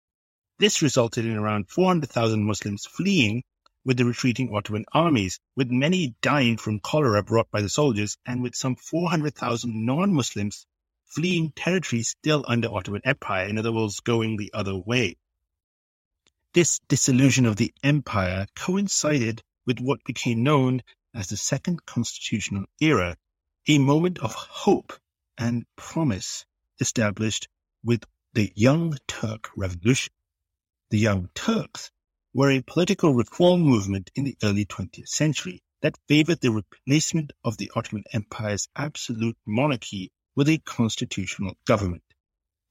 This 0.58 0.82
resulted 0.82 1.24
in 1.24 1.36
around 1.36 1.70
400,000 1.70 2.44
Muslims 2.44 2.84
fleeing 2.84 3.44
with 3.84 3.96
the 3.96 4.04
retreating 4.04 4.54
Ottoman 4.54 4.84
armies, 4.92 5.40
with 5.56 5.70
many 5.70 6.14
dying 6.20 6.56
from 6.56 6.80
cholera 6.80 7.22
brought 7.22 7.50
by 7.50 7.60
the 7.60 7.68
soldiers, 7.68 8.18
and 8.26 8.42
with 8.42 8.54
some 8.54 8.76
400,000 8.76 9.86
non-Muslims 9.86 10.66
fleeing 11.06 11.50
territories 11.52 12.10
still 12.10 12.44
under 12.46 12.68
Ottoman 12.68 13.02
Empire, 13.04 13.46
in 13.46 13.58
other 13.58 13.72
words, 13.72 14.00
going 14.00 14.36
the 14.36 14.52
other 14.52 14.76
way. 14.76 15.16
This 16.54 16.78
dissolution 16.86 17.46
of 17.46 17.56
the 17.56 17.74
empire 17.82 18.46
coincided 18.54 19.42
with 19.66 19.80
what 19.80 20.04
became 20.04 20.44
known 20.44 20.82
as 21.12 21.26
the 21.26 21.36
Second 21.36 21.84
Constitutional 21.84 22.66
Era, 22.80 23.16
a 23.66 23.78
moment 23.78 24.20
of 24.20 24.34
hope 24.34 24.92
and 25.36 25.66
promise 25.74 26.46
established 26.78 27.48
with 27.82 28.04
the 28.34 28.52
Young 28.54 28.96
Turk 29.08 29.50
Revolution. 29.56 30.12
The 30.90 30.98
Young 30.98 31.28
Turks 31.34 31.90
were 32.32 32.52
a 32.52 32.62
political 32.62 33.14
reform 33.14 33.62
movement 33.62 34.12
in 34.14 34.22
the 34.22 34.36
early 34.44 34.64
20th 34.64 35.08
century 35.08 35.60
that 35.80 35.98
favored 36.06 36.40
the 36.40 36.52
replacement 36.52 37.32
of 37.42 37.56
the 37.56 37.72
Ottoman 37.74 38.04
Empire's 38.12 38.68
absolute 38.76 39.36
monarchy 39.44 40.12
with 40.36 40.48
a 40.48 40.58
constitutional 40.58 41.56
government. 41.66 42.04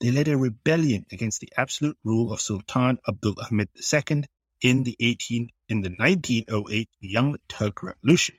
They 0.03 0.12
led 0.12 0.27
a 0.27 0.36
rebellion 0.36 1.05
against 1.13 1.39
the 1.39 1.53
absolute 1.55 1.98
rule 2.03 2.33
of 2.33 2.41
Sultan 2.41 3.00
Abdul 3.07 3.36
Hamid 3.36 3.69
II 3.77 4.25
in 4.60 4.83
the 4.83 4.98
18 5.00 5.50
in 5.69 5.81
the 5.81 5.91
1908 5.91 6.89
Young 7.00 7.38
Turk 7.48 7.81
Revolution. 7.81 8.36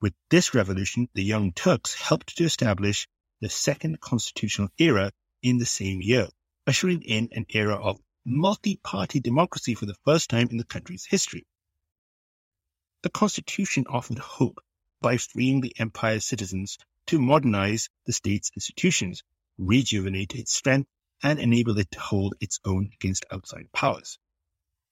With 0.00 0.14
this 0.30 0.54
revolution, 0.54 1.08
the 1.12 1.24
Young 1.24 1.52
Turks 1.52 1.94
helped 1.94 2.36
to 2.36 2.44
establish 2.44 3.08
the 3.40 3.48
second 3.48 4.00
constitutional 4.00 4.68
era 4.78 5.10
in 5.42 5.58
the 5.58 5.66
same 5.66 6.00
year, 6.00 6.28
ushering 6.64 7.02
in 7.02 7.28
an 7.32 7.46
era 7.48 7.74
of 7.74 8.00
multi-party 8.24 9.18
democracy 9.18 9.74
for 9.74 9.86
the 9.86 9.98
first 10.04 10.30
time 10.30 10.46
in 10.52 10.58
the 10.58 10.64
country's 10.64 11.04
history. 11.04 11.44
The 13.02 13.10
Constitution 13.10 13.86
offered 13.88 14.20
hope 14.20 14.60
by 15.02 15.16
freeing 15.16 15.60
the 15.60 15.74
empire's 15.76 16.24
citizens 16.24 16.78
to 17.08 17.20
modernize 17.20 17.88
the 18.06 18.12
state's 18.12 18.52
institutions, 18.54 19.24
rejuvenate 19.58 20.34
its 20.34 20.52
strength, 20.52 20.88
and 21.22 21.38
enable 21.38 21.78
it 21.78 21.90
to 21.90 22.00
hold 22.00 22.34
its 22.40 22.60
own 22.64 22.90
against 22.94 23.24
outside 23.30 23.70
powers. 23.72 24.18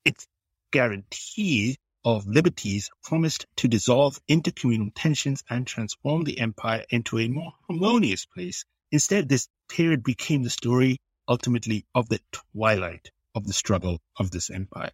Its 0.04 0.26
guarantee 0.70 1.76
of 2.04 2.26
liberties 2.26 2.90
promised 3.02 3.46
to 3.56 3.68
dissolve 3.68 4.18
intercommunal 4.28 4.90
tensions 4.94 5.44
and 5.48 5.66
transform 5.66 6.24
the 6.24 6.40
empire 6.40 6.84
into 6.90 7.18
a 7.18 7.28
more 7.28 7.52
harmonious 7.68 8.26
place. 8.26 8.64
Instead, 8.90 9.28
this 9.28 9.48
period 9.68 10.02
became 10.02 10.42
the 10.42 10.50
story 10.50 10.98
ultimately 11.28 11.86
of 11.94 12.08
the 12.08 12.20
twilight 12.32 13.10
of 13.34 13.46
the 13.46 13.52
struggle 13.52 14.00
of 14.16 14.30
this 14.30 14.50
empire. 14.50 14.90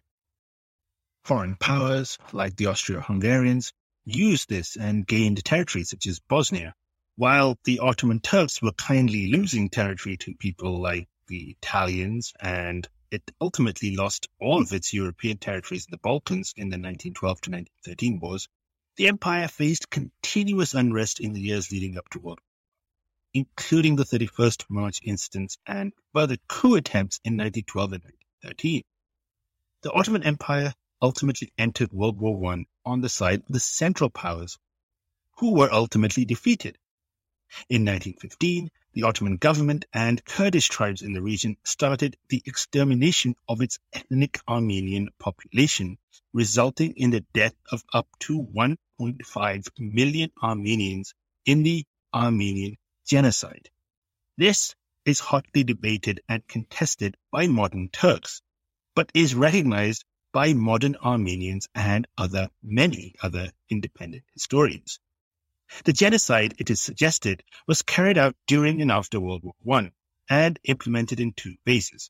Foreign 1.23 1.55
powers, 1.55 2.17
like 2.31 2.55
the 2.55 2.67
Austro-Hungarians, 2.67 3.73
used 4.05 4.49
this 4.49 4.75
and 4.75 5.05
gained 5.05 5.43
territories 5.43 5.89
such 5.89 6.07
as 6.07 6.19
Bosnia, 6.19 6.73
while 7.19 7.59
the 7.65 7.79
Ottoman 7.79 8.21
Turks 8.21 8.61
were 8.61 8.71
kindly 8.71 9.27
losing 9.27 9.69
territory 9.69 10.15
to 10.15 10.33
people 10.35 10.81
like 10.81 11.09
the 11.27 11.51
Italians, 11.51 12.33
and 12.39 12.87
it 13.11 13.21
ultimately 13.41 13.93
lost 13.93 14.29
all 14.39 14.61
of 14.61 14.71
its 14.71 14.93
European 14.93 15.37
territories 15.37 15.85
in 15.85 15.91
the 15.91 15.97
Balkans 15.97 16.53
in 16.55 16.69
the 16.69 16.77
1912 16.77 17.41
to 17.41 17.51
1913 17.51 18.19
wars, 18.21 18.47
the 18.95 19.09
empire 19.09 19.49
faced 19.49 19.89
continuous 19.89 20.73
unrest 20.73 21.19
in 21.19 21.33
the 21.33 21.41
years 21.41 21.69
leading 21.73 21.97
up 21.97 22.07
to 22.11 22.19
World 22.19 22.39
including 23.33 23.95
the 23.95 24.05
31st 24.05 24.65
March 24.69 24.99
incidents 25.03 25.57
and 25.65 25.91
further 26.13 26.37
coup 26.47 26.75
attempts 26.75 27.19
in 27.23 27.33
1912 27.33 27.93
and 27.93 28.03
1913. 28.03 28.83
The 29.81 29.91
Ottoman 29.91 30.23
Empire 30.23 30.73
ultimately 31.01 31.53
entered 31.57 31.93
World 31.93 32.17
War 32.17 32.53
I 32.53 32.65
on 32.85 33.01
the 33.01 33.09
side 33.09 33.41
of 33.41 33.47
the 33.49 33.59
Central 33.59 34.09
Powers, 34.09 34.57
who 35.37 35.53
were 35.53 35.71
ultimately 35.71 36.25
defeated. 36.25 36.77
In 37.67 37.83
1915, 37.85 38.69
the 38.93 39.03
Ottoman 39.03 39.37
government 39.37 39.85
and 39.93 40.23
Kurdish 40.23 40.67
tribes 40.69 41.01
in 41.01 41.13
the 41.13 41.21
region 41.21 41.57
started 41.63 42.17
the 42.27 42.43
extermination 42.45 43.35
of 43.47 43.61
its 43.61 43.79
ethnic 43.91 44.39
Armenian 44.47 45.09
population, 45.19 45.97
resulting 46.31 46.93
in 46.95 47.09
the 47.09 47.25
death 47.33 47.55
of 47.71 47.83
up 47.93 48.07
to 48.19 48.41
1.5 48.41 49.67
million 49.79 50.31
Armenians 50.41 51.13
in 51.45 51.63
the 51.63 51.85
Armenian 52.13 52.77
genocide. 53.05 53.69
This 54.37 54.75
is 55.05 55.19
hotly 55.19 55.63
debated 55.63 56.21
and 56.29 56.47
contested 56.47 57.17
by 57.31 57.47
modern 57.47 57.89
Turks, 57.89 58.41
but 58.95 59.11
is 59.13 59.33
recognized 59.33 60.05
by 60.31 60.53
modern 60.53 60.95
Armenians 60.97 61.67
and 61.73 62.07
other 62.17 62.49
many 62.61 63.15
other 63.23 63.51
independent 63.69 64.23
historians. 64.33 64.99
The 65.85 65.93
genocide, 65.93 66.55
it 66.57 66.69
is 66.71 66.81
suggested, 66.81 67.43
was 67.67 67.83
carried 67.83 68.17
out 68.17 68.35
during 68.47 68.81
and 68.81 68.91
after 68.91 69.19
World 69.19 69.43
War 69.43 69.79
I 69.79 69.91
and 70.27 70.59
implemented 70.63 71.19
in 71.19 71.33
two 71.33 71.55
phases. 71.65 72.09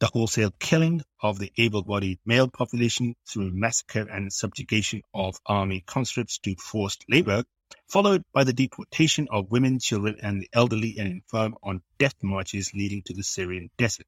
The 0.00 0.06
wholesale 0.06 0.52
killing 0.58 1.02
of 1.22 1.38
the 1.38 1.52
able-bodied 1.56 2.20
male 2.24 2.48
population 2.48 3.16
through 3.26 3.52
massacre 3.52 4.08
and 4.08 4.32
subjugation 4.32 5.02
of 5.14 5.40
army 5.46 5.82
conscripts 5.86 6.38
to 6.40 6.54
forced 6.56 7.04
labor, 7.08 7.44
followed 7.88 8.22
by 8.32 8.44
the 8.44 8.52
deportation 8.52 9.28
of 9.30 9.50
women, 9.50 9.78
children, 9.78 10.16
and 10.22 10.42
the 10.42 10.48
elderly 10.52 10.96
and 10.98 11.08
infirm 11.08 11.56
on 11.62 11.82
death 11.98 12.16
marches 12.22 12.72
leading 12.74 13.02
to 13.02 13.14
the 13.14 13.22
Syrian 13.22 13.70
desert. 13.78 14.06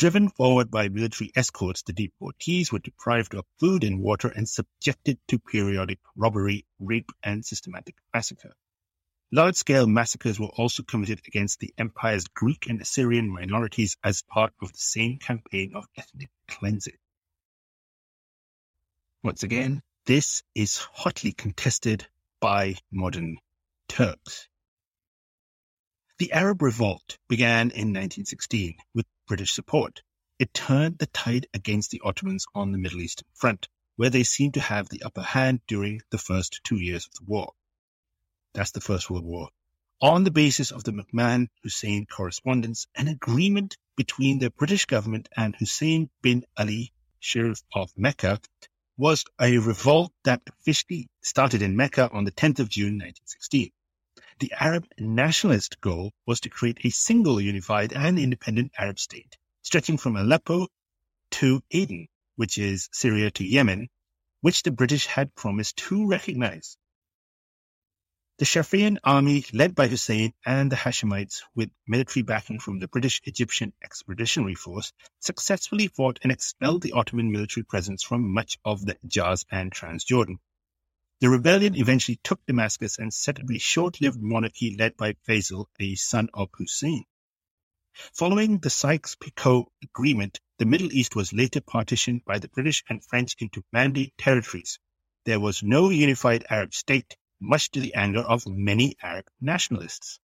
Driven 0.00 0.30
forward 0.30 0.70
by 0.70 0.88
military 0.88 1.30
escorts, 1.36 1.82
the 1.82 1.92
deportees 1.92 2.72
were 2.72 2.78
deprived 2.78 3.34
of 3.34 3.44
food 3.58 3.84
and 3.84 4.00
water 4.00 4.28
and 4.28 4.48
subjected 4.48 5.18
to 5.28 5.38
periodic 5.38 5.98
robbery, 6.16 6.64
rape, 6.78 7.10
and 7.22 7.44
systematic 7.44 7.96
massacre. 8.14 8.54
Large-scale 9.30 9.86
massacres 9.86 10.40
were 10.40 10.48
also 10.56 10.84
committed 10.84 11.20
against 11.26 11.60
the 11.60 11.74
empire's 11.76 12.28
Greek 12.28 12.66
and 12.66 12.80
Assyrian 12.80 13.28
minorities 13.28 13.98
as 14.02 14.22
part 14.22 14.54
of 14.62 14.72
the 14.72 14.78
same 14.78 15.18
campaign 15.18 15.72
of 15.74 15.84
ethnic 15.94 16.30
cleansing. 16.48 16.96
Once 19.22 19.42
again, 19.42 19.82
this 20.06 20.42
is 20.54 20.78
hotly 20.78 21.32
contested 21.32 22.06
by 22.40 22.76
modern 22.90 23.36
Turks. 23.86 24.48
The 26.16 26.32
Arab 26.32 26.62
Revolt 26.62 27.18
began 27.28 27.70
in 27.70 27.92
1916 27.92 28.76
with 28.94 29.06
British 29.30 29.52
support. 29.52 30.02
It 30.40 30.52
turned 30.52 30.98
the 30.98 31.06
tide 31.06 31.46
against 31.54 31.92
the 31.92 32.00
Ottomans 32.04 32.46
on 32.52 32.72
the 32.72 32.78
Middle 32.78 33.00
Eastern 33.00 33.28
front, 33.32 33.68
where 33.94 34.10
they 34.10 34.24
seemed 34.24 34.54
to 34.54 34.60
have 34.60 34.88
the 34.88 35.04
upper 35.04 35.22
hand 35.22 35.60
during 35.68 36.02
the 36.10 36.18
first 36.18 36.58
two 36.64 36.80
years 36.80 37.06
of 37.06 37.12
the 37.14 37.24
war. 37.26 37.52
That's 38.54 38.72
the 38.72 38.80
First 38.80 39.08
World 39.08 39.24
War. 39.24 39.50
On 40.00 40.24
the 40.24 40.32
basis 40.32 40.72
of 40.72 40.82
the 40.82 40.90
McMahon 40.90 41.46
Hussein 41.62 42.06
correspondence, 42.06 42.88
an 42.96 43.06
agreement 43.06 43.76
between 43.94 44.40
the 44.40 44.50
British 44.50 44.86
government 44.86 45.28
and 45.36 45.54
Hussein 45.54 46.10
bin 46.22 46.44
Ali, 46.56 46.92
Sharif 47.20 47.62
of 47.72 47.96
Mecca, 47.96 48.40
was 48.96 49.24
a 49.40 49.58
revolt 49.58 50.12
that 50.24 50.42
officially 50.48 51.08
started 51.22 51.62
in 51.62 51.76
Mecca 51.76 52.10
on 52.10 52.24
the 52.24 52.32
10th 52.32 52.58
of 52.58 52.68
June 52.68 52.98
1916. 52.98 53.70
The 54.40 54.54
Arab 54.58 54.88
nationalist 54.98 55.82
goal 55.82 56.14
was 56.24 56.40
to 56.40 56.48
create 56.48 56.78
a 56.82 56.88
single 56.88 57.42
unified 57.42 57.92
and 57.92 58.18
independent 58.18 58.72
Arab 58.78 58.98
state, 58.98 59.36
stretching 59.60 59.98
from 59.98 60.16
Aleppo 60.16 60.68
to 61.32 61.62
Aden, 61.70 62.08
which 62.36 62.56
is 62.56 62.88
Syria 62.90 63.30
to 63.32 63.44
Yemen, 63.44 63.90
which 64.40 64.62
the 64.62 64.70
British 64.70 65.04
had 65.04 65.34
promised 65.34 65.76
to 65.76 66.06
recognize. 66.06 66.78
The 68.38 68.46
Sharifian 68.46 68.96
army, 69.04 69.44
led 69.52 69.74
by 69.74 69.88
Hussein 69.88 70.32
and 70.46 70.72
the 70.72 70.76
Hashemites 70.76 71.42
with 71.54 71.70
military 71.86 72.22
backing 72.22 72.60
from 72.60 72.78
the 72.78 72.88
British 72.88 73.20
Egyptian 73.24 73.74
Expeditionary 73.82 74.54
Force, 74.54 74.94
successfully 75.18 75.88
fought 75.88 76.18
and 76.22 76.32
expelled 76.32 76.80
the 76.80 76.92
Ottoman 76.92 77.30
military 77.30 77.64
presence 77.64 78.02
from 78.02 78.32
much 78.32 78.56
of 78.64 78.86
the 78.86 78.94
Hijaz 79.04 79.44
and 79.50 79.70
Transjordan. 79.70 80.38
The 81.20 81.28
rebellion 81.28 81.76
eventually 81.76 82.18
took 82.24 82.40
Damascus 82.46 82.98
and 82.98 83.12
set 83.12 83.40
up 83.40 83.50
a 83.50 83.58
short-lived 83.58 84.22
monarchy 84.22 84.74
led 84.74 84.96
by 84.96 85.12
Faisal, 85.28 85.66
a 85.78 85.94
son 85.94 86.30
of 86.32 86.48
Hussein. 86.56 87.04
Following 88.14 88.58
the 88.58 88.70
Sykes-Picot 88.70 89.70
Agreement, 89.82 90.40
the 90.56 90.64
Middle 90.64 90.90
East 90.90 91.14
was 91.14 91.34
later 91.34 91.60
partitioned 91.60 92.24
by 92.24 92.38
the 92.38 92.48
British 92.48 92.82
and 92.88 93.04
French 93.04 93.36
into 93.38 93.62
mandate 93.70 94.16
territories. 94.16 94.78
There 95.26 95.38
was 95.38 95.62
no 95.62 95.90
unified 95.90 96.46
Arab 96.48 96.72
state, 96.72 97.18
much 97.38 97.70
to 97.72 97.80
the 97.80 97.92
anger 97.92 98.20
of 98.20 98.46
many 98.46 98.96
Arab 99.02 99.26
nationalists. 99.42 100.20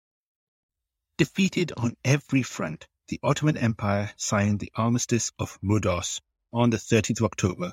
Defeated 1.19 1.73
on 1.77 1.97
every 2.05 2.45
front, 2.45 2.87
the 3.09 3.19
Ottoman 3.21 3.57
Empire 3.57 4.12
signed 4.16 4.61
the 4.61 4.71
Armistice 4.77 5.33
of 5.40 5.59
Mudros 5.61 6.21
on 6.53 6.71
the 6.71 6.77
30th 6.77 7.19
of 7.19 7.25
October, 7.25 7.73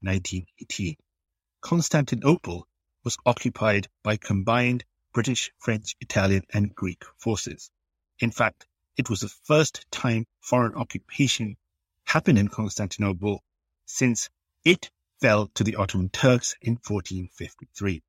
1918. 0.00 0.96
Constantinople 1.60 2.68
was 3.04 3.18
occupied 3.26 3.88
by 4.02 4.16
combined 4.16 4.84
British, 5.12 5.50
French, 5.58 5.96
Italian, 6.00 6.44
and 6.52 6.74
Greek 6.74 7.04
forces. 7.16 7.70
In 8.20 8.30
fact, 8.30 8.66
it 8.96 9.10
was 9.10 9.20
the 9.20 9.28
first 9.28 9.84
time 9.90 10.26
foreign 10.40 10.74
occupation 10.74 11.56
happened 12.04 12.38
in 12.38 12.48
Constantinople 12.48 13.42
since 13.86 14.30
it 14.64 14.90
fell 15.20 15.48
to 15.54 15.64
the 15.64 15.76
Ottoman 15.76 16.10
Turks 16.10 16.54
in 16.60 16.74
1453. 16.74 18.02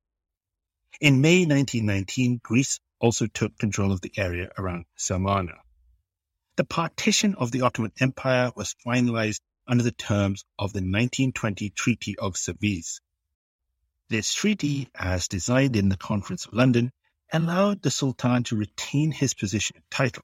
In 1.01 1.21
May 1.21 1.45
1919, 1.45 2.41
Greece 2.43 2.79
also 2.99 3.25
took 3.27 3.57
control 3.57 3.91
of 3.91 4.01
the 4.01 4.13
area 4.17 4.51
around 4.57 4.85
Smyrna. 4.95 5.55
The 6.55 6.65
partition 6.65 7.35
of 7.35 7.51
the 7.51 7.61
Ottoman 7.61 7.93
Empire 7.99 8.51
was 8.55 8.75
finalized 8.85 9.41
under 9.67 9.83
the 9.83 9.91
terms 9.91 10.43
of 10.57 10.73
the 10.73 10.79
1920 10.79 11.69
Treaty 11.69 12.17
of 12.17 12.35
Sevres. 12.35 12.99
This 14.09 14.33
treaty, 14.33 14.89
as 14.95 15.27
designed 15.27 15.75
in 15.75 15.89
the 15.89 15.95
Conference 15.95 16.47
of 16.47 16.53
London, 16.53 16.91
allowed 17.31 17.83
the 17.83 17.91
Sultan 17.91 18.43
to 18.45 18.55
retain 18.55 19.11
his 19.11 19.35
position 19.35 19.75
and 19.75 19.85
title. 19.91 20.23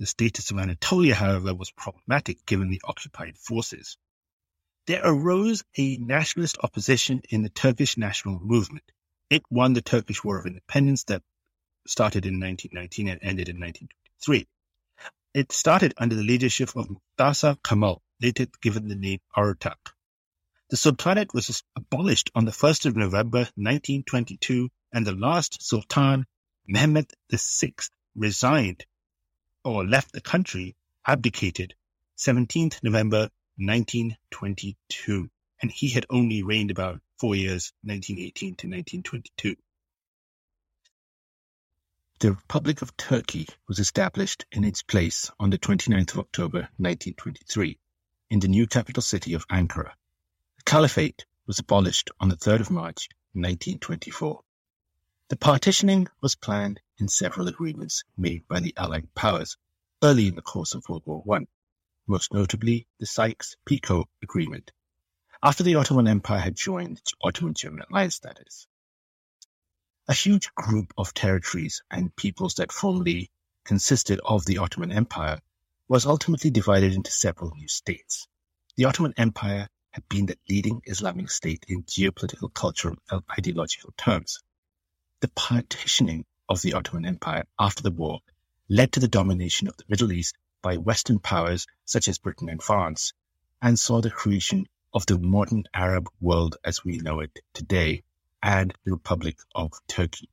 The 0.00 0.06
status 0.06 0.50
of 0.50 0.58
Anatolia, 0.58 1.14
however, 1.14 1.54
was 1.54 1.70
problematic 1.70 2.44
given 2.44 2.70
the 2.70 2.82
occupied 2.82 3.38
forces. 3.38 3.96
There 4.88 5.00
arose 5.04 5.62
a 5.78 5.96
nationalist 5.98 6.58
opposition 6.60 7.22
in 7.28 7.44
the 7.44 7.50
Turkish 7.50 7.96
national 7.96 8.40
movement. 8.40 8.90
It 9.30 9.44
won 9.48 9.74
the 9.74 9.80
Turkish 9.80 10.24
War 10.24 10.40
of 10.40 10.46
Independence 10.46 11.04
that 11.04 11.22
started 11.86 12.26
in 12.26 12.40
1919 12.40 13.08
and 13.08 13.20
ended 13.22 13.48
in 13.48 13.60
1923. 13.60 14.48
It 15.34 15.52
started 15.52 15.94
under 15.98 16.16
the 16.16 16.24
leadership 16.24 16.74
of 16.74 16.90
Mustafa 16.90 17.60
Kemal, 17.62 18.02
later 18.20 18.46
given 18.60 18.88
the 18.88 18.96
name 18.96 19.20
Ataturk. 19.36 19.93
The 20.74 20.78
Sultanate 20.78 21.32
was 21.32 21.62
abolished 21.76 22.32
on 22.34 22.46
the 22.46 22.50
1st 22.50 22.86
of 22.86 22.96
November 22.96 23.46
1922 23.54 24.68
and 24.92 25.06
the 25.06 25.14
last 25.14 25.62
Sultan, 25.62 26.26
Mehmed 26.66 27.12
VI, 27.30 27.74
resigned 28.16 28.84
or 29.62 29.86
left 29.86 30.10
the 30.10 30.20
country, 30.20 30.74
abdicated 31.06 31.76
17th 32.18 32.82
November 32.82 33.30
1922, 33.56 35.30
and 35.62 35.70
he 35.70 35.90
had 35.90 36.06
only 36.10 36.42
reigned 36.42 36.72
about 36.72 37.00
four 37.18 37.36
years, 37.36 37.72
1918 37.82 38.56
to 38.56 38.66
1922. 38.66 39.54
The 42.18 42.32
Republic 42.32 42.82
of 42.82 42.96
Turkey 42.96 43.46
was 43.68 43.78
established 43.78 44.44
in 44.50 44.64
its 44.64 44.82
place 44.82 45.30
on 45.38 45.50
the 45.50 45.58
29th 45.58 46.14
of 46.14 46.18
October 46.18 46.62
1923 46.78 47.78
in 48.30 48.40
the 48.40 48.48
new 48.48 48.66
capital 48.66 49.04
city 49.04 49.34
of 49.34 49.46
Ankara. 49.46 49.92
Caliphate 50.66 51.26
was 51.46 51.58
abolished 51.58 52.10
on 52.18 52.30
the 52.30 52.36
3rd 52.36 52.60
of 52.60 52.70
March 52.70 53.08
1924. 53.34 54.42
The 55.28 55.36
partitioning 55.36 56.08
was 56.22 56.34
planned 56.34 56.80
in 56.96 57.06
several 57.06 57.48
agreements 57.48 58.02
made 58.16 58.48
by 58.48 58.60
the 58.60 58.74
Allied 58.76 59.14
powers 59.14 59.58
early 60.02 60.26
in 60.26 60.34
the 60.34 60.42
course 60.42 60.74
of 60.74 60.88
World 60.88 61.02
War 61.04 61.22
I, 61.36 61.46
most 62.06 62.32
notably 62.32 62.88
the 62.98 63.06
Sykes-Picot 63.06 64.08
Agreement, 64.22 64.72
after 65.42 65.62
the 65.62 65.74
Ottoman 65.74 66.08
Empire 66.08 66.40
had 66.40 66.56
joined 66.56 66.96
the 66.96 67.12
Ottoman-German 67.22 67.84
alliance 67.90 68.16
status. 68.16 68.66
A 70.08 70.14
huge 70.14 70.52
group 70.54 70.94
of 70.96 71.12
territories 71.12 71.82
and 71.90 72.16
peoples 72.16 72.54
that 72.54 72.72
formerly 72.72 73.30
consisted 73.64 74.18
of 74.24 74.46
the 74.46 74.58
Ottoman 74.58 74.92
Empire 74.92 75.40
was 75.88 76.06
ultimately 76.06 76.50
divided 76.50 76.94
into 76.94 77.10
several 77.10 77.54
new 77.54 77.68
states. 77.68 78.26
The 78.76 78.86
Ottoman 78.86 79.14
Empire 79.18 79.68
had 79.94 80.08
been 80.08 80.26
the 80.26 80.36
leading 80.50 80.82
Islamic 80.86 81.30
state 81.30 81.64
in 81.68 81.84
geopolitical, 81.84 82.52
cultural, 82.52 82.96
and 83.10 83.22
ideological 83.30 83.94
terms. 83.96 84.40
The 85.20 85.28
partitioning 85.28 86.26
of 86.48 86.60
the 86.62 86.72
Ottoman 86.72 87.06
Empire 87.06 87.44
after 87.60 87.80
the 87.80 87.92
war 87.92 88.18
led 88.68 88.90
to 88.90 88.98
the 88.98 89.06
domination 89.06 89.68
of 89.68 89.76
the 89.76 89.84
Middle 89.88 90.10
East 90.10 90.36
by 90.62 90.78
Western 90.78 91.20
powers 91.20 91.68
such 91.84 92.08
as 92.08 92.18
Britain 92.18 92.48
and 92.48 92.60
France, 92.60 93.12
and 93.62 93.78
saw 93.78 94.00
the 94.00 94.10
creation 94.10 94.66
of 94.92 95.06
the 95.06 95.16
modern 95.16 95.62
Arab 95.72 96.08
world 96.20 96.56
as 96.64 96.84
we 96.84 96.98
know 96.98 97.20
it 97.20 97.38
today 97.52 98.02
and 98.42 98.74
the 98.84 98.90
Republic 98.90 99.38
of 99.54 99.70
Turkey. 99.86 100.28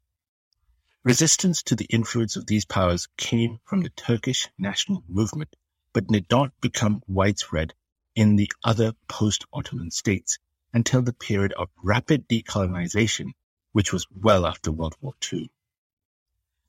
Resistance 1.04 1.62
to 1.62 1.76
the 1.76 1.86
influence 1.86 2.36
of 2.36 2.47
these 2.47 2.65
powers 2.65 3.08
came 3.15 3.60
from 3.65 3.82
the 3.82 3.89
Turkish 3.89 4.50
national 4.58 5.04
movement, 5.08 5.56
but 5.93 6.08
did 6.08 6.26
not 6.32 6.52
become 6.62 7.04
widespread 7.08 7.76
in 8.15 8.36
the 8.36 8.52
other 8.63 8.93
post-Ottoman 9.08 9.91
states 9.91 10.38
until 10.74 11.02
the 11.02 11.13
period 11.13 11.54
of 11.54 11.69
rapid 11.82 12.28
decolonization, 12.28 13.32
which 13.71 13.93
was 13.93 14.08
well 14.13 14.45
after 14.45 14.71
World 14.71 14.95
War 15.02 15.13
II. 15.32 15.50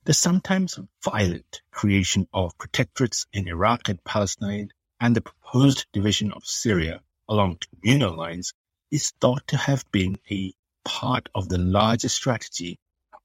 The 0.05 0.15
sometimes 0.15 0.79
violent 1.05 1.63
creation 1.71 2.27
of 2.33 2.59
protectorates 2.59 3.27
in 3.33 3.49
Iraq 3.49 3.89
and 3.89 4.03
Palestine 4.03 4.71
and 5.01 5.15
the 5.15 5.21
proposed 5.21 5.87
division 5.93 6.33
of 6.33 6.45
Syria 6.45 7.03
along 7.29 7.59
communal 7.71 8.17
lines 8.17 8.53
is 8.91 9.13
thought 9.21 9.47
to 9.49 9.57
have 9.57 9.85
been 9.93 10.19
a 10.31 10.53
part 10.85 11.29
of 11.35 11.49
the 11.49 11.59
larger 11.59 12.09
strategy 12.09 12.79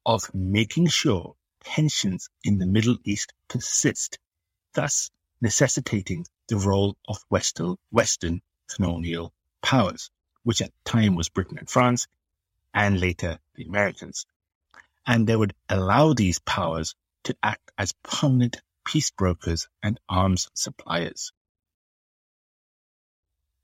of 0.05 0.33
making 0.33 0.87
sure 0.87 1.35
tensions 1.63 2.29
in 2.43 2.59
the 2.59 2.65
Middle 2.65 2.97
East 3.03 3.33
persist, 3.47 4.19
thus 4.73 5.09
necessitating 5.41 6.25
the 6.47 6.57
role 6.57 6.97
of 7.07 7.17
Western, 7.29 7.75
Western 7.91 8.41
colonial 8.67 9.33
powers, 9.61 10.09
which 10.43 10.61
at 10.61 10.71
the 10.71 10.89
time 10.89 11.15
was 11.15 11.29
Britain 11.29 11.57
and 11.57 11.69
France, 11.69 12.07
and 12.73 12.99
later 12.99 13.39
the 13.55 13.65
Americans. 13.65 14.25
And 15.05 15.27
they 15.27 15.35
would 15.35 15.53
allow 15.69 16.13
these 16.13 16.39
powers 16.39 16.95
to 17.23 17.35
act 17.43 17.71
as 17.77 17.93
permanent 18.03 18.61
peace 18.85 19.11
brokers 19.11 19.67
and 19.83 19.99
arms 20.07 20.49
suppliers. 20.53 21.31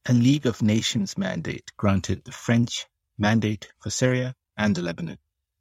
A 0.05 0.13
League 0.13 0.45
of 0.45 0.62
Nations 0.62 1.17
mandate 1.17 1.71
granted 1.77 2.23
the 2.23 2.31
French 2.31 2.86
mandate 3.17 3.71
for 3.79 3.89
Syria 3.89 4.36
and 4.57 4.75
the 4.75 4.81
Lebanon 4.81 5.17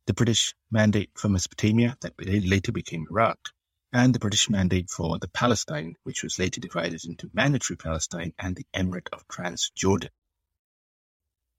the 0.07 0.14
British 0.14 0.55
mandate 0.70 1.11
for 1.14 1.29
Mesopotamia 1.29 1.96
that 2.01 2.14
later 2.18 2.72
became 2.72 3.07
Iraq, 3.09 3.51
and 3.92 4.14
the 4.14 4.18
British 4.18 4.48
mandate 4.48 4.88
for 4.88 5.18
the 5.18 5.28
Palestine, 5.28 5.96
which 6.02 6.22
was 6.22 6.38
later 6.38 6.61
divided 6.61 7.05
into 7.05 7.31
Mandatory 7.35 7.76
Palestine 7.76 8.33
and 8.38 8.57
the 8.57 8.66
Emirate 8.74 9.09
of 9.12 9.28
Transjordan. 9.28 10.09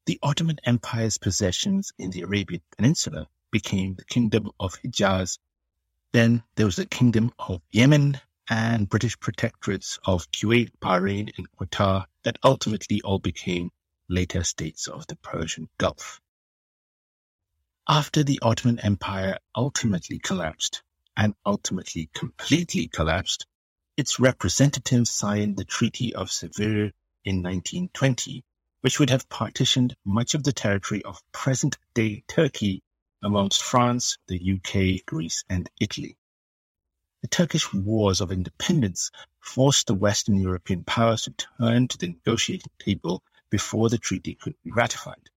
The 0.05 0.19
Ottoman 0.23 0.57
Empire's 0.65 1.17
possessions 1.17 1.93
in 1.97 2.09
the 2.09 2.21
Arabian 2.21 2.61
Peninsula 2.75 3.27
became 3.51 3.95
the 3.95 4.05
Kingdom 4.05 4.49
of 4.59 4.75
Hijaz. 4.81 5.37
Then 6.11 6.43
there 6.55 6.65
was 6.65 6.75
the 6.75 6.85
Kingdom 6.85 7.31
of 7.37 7.61
Yemen 7.71 8.19
and 8.49 8.89
British 8.89 9.17
protectorates 9.17 9.99
of 10.03 10.29
Kuwait, 10.31 10.71
Bahrain, 10.81 11.31
and 11.37 11.47
Qatar 11.51 12.05
that 12.23 12.39
ultimately 12.43 13.01
all 13.01 13.19
became 13.19 13.71
later 14.09 14.43
states 14.43 14.87
of 14.87 15.07
the 15.07 15.15
Persian 15.17 15.69
Gulf. 15.77 16.19
After 17.87 18.23
the 18.23 18.39
Ottoman 18.41 18.79
Empire 18.79 19.37
ultimately 19.55 20.19
collapsed, 20.19 20.83
and 21.15 21.35
ultimately 21.45 22.09
completely 22.13 22.87
collapsed, 22.87 23.45
its 23.95 24.19
representatives 24.19 25.09
signed 25.09 25.57
the 25.57 25.65
Treaty 25.65 26.15
of 26.15 26.31
Seville 26.31 26.91
in 27.25 27.43
1920, 27.43 28.43
which 28.81 28.99
would 28.99 29.09
have 29.09 29.29
partitioned 29.29 29.95
much 30.03 30.33
of 30.33 30.43
the 30.43 30.53
territory 30.53 31.03
of 31.03 31.21
present-day 31.31 32.23
Turkey 32.27 32.81
amongst 33.21 33.63
France, 33.63 34.17
the 34.27 34.53
UK, 34.53 35.05
Greece, 35.05 35.43
and 35.49 35.69
Italy. 35.79 36.17
The 37.21 37.29
Turkish 37.29 37.73
Wars 37.73 38.19
of 38.19 38.31
Independence 38.31 39.09
forced 39.39 39.87
the 39.87 39.93
Western 39.93 40.35
European 40.35 40.83
powers 40.83 41.21
to 41.21 41.31
turn 41.57 41.87
to 41.87 41.97
the 41.97 42.07
negotiating 42.07 42.71
table 42.79 43.23
before 43.49 43.89
the 43.89 43.97
treaty 43.97 44.35
could 44.35 44.55
be 44.63 44.71
ratified. 44.71 45.29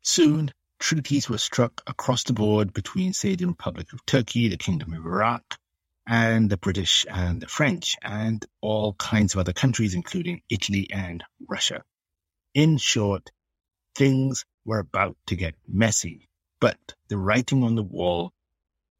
Soon, 0.00 0.52
treaties 0.78 1.28
were 1.28 1.38
struck 1.38 1.82
across 1.86 2.24
the 2.24 2.32
board 2.32 2.72
between, 2.72 3.12
say, 3.12 3.34
the 3.34 3.46
Republic 3.46 3.92
of 3.92 4.04
Turkey, 4.06 4.48
the 4.48 4.56
Kingdom 4.56 4.92
of 4.94 5.04
Iraq, 5.04 5.58
and 6.06 6.48
the 6.48 6.56
British 6.56 7.04
and 7.10 7.42
the 7.42 7.48
French, 7.48 7.96
and 8.02 8.44
all 8.60 8.94
kinds 8.94 9.34
of 9.34 9.40
other 9.40 9.52
countries, 9.52 9.94
including 9.94 10.42
Italy 10.48 10.88
and 10.90 11.22
Russia. 11.48 11.82
In 12.54 12.78
short, 12.78 13.30
things 13.94 14.44
were 14.64 14.78
about 14.78 15.16
to 15.26 15.36
get 15.36 15.54
messy, 15.66 16.28
but 16.60 16.78
the 17.08 17.18
writing 17.18 17.64
on 17.64 17.74
the 17.74 17.82
wall 17.82 18.32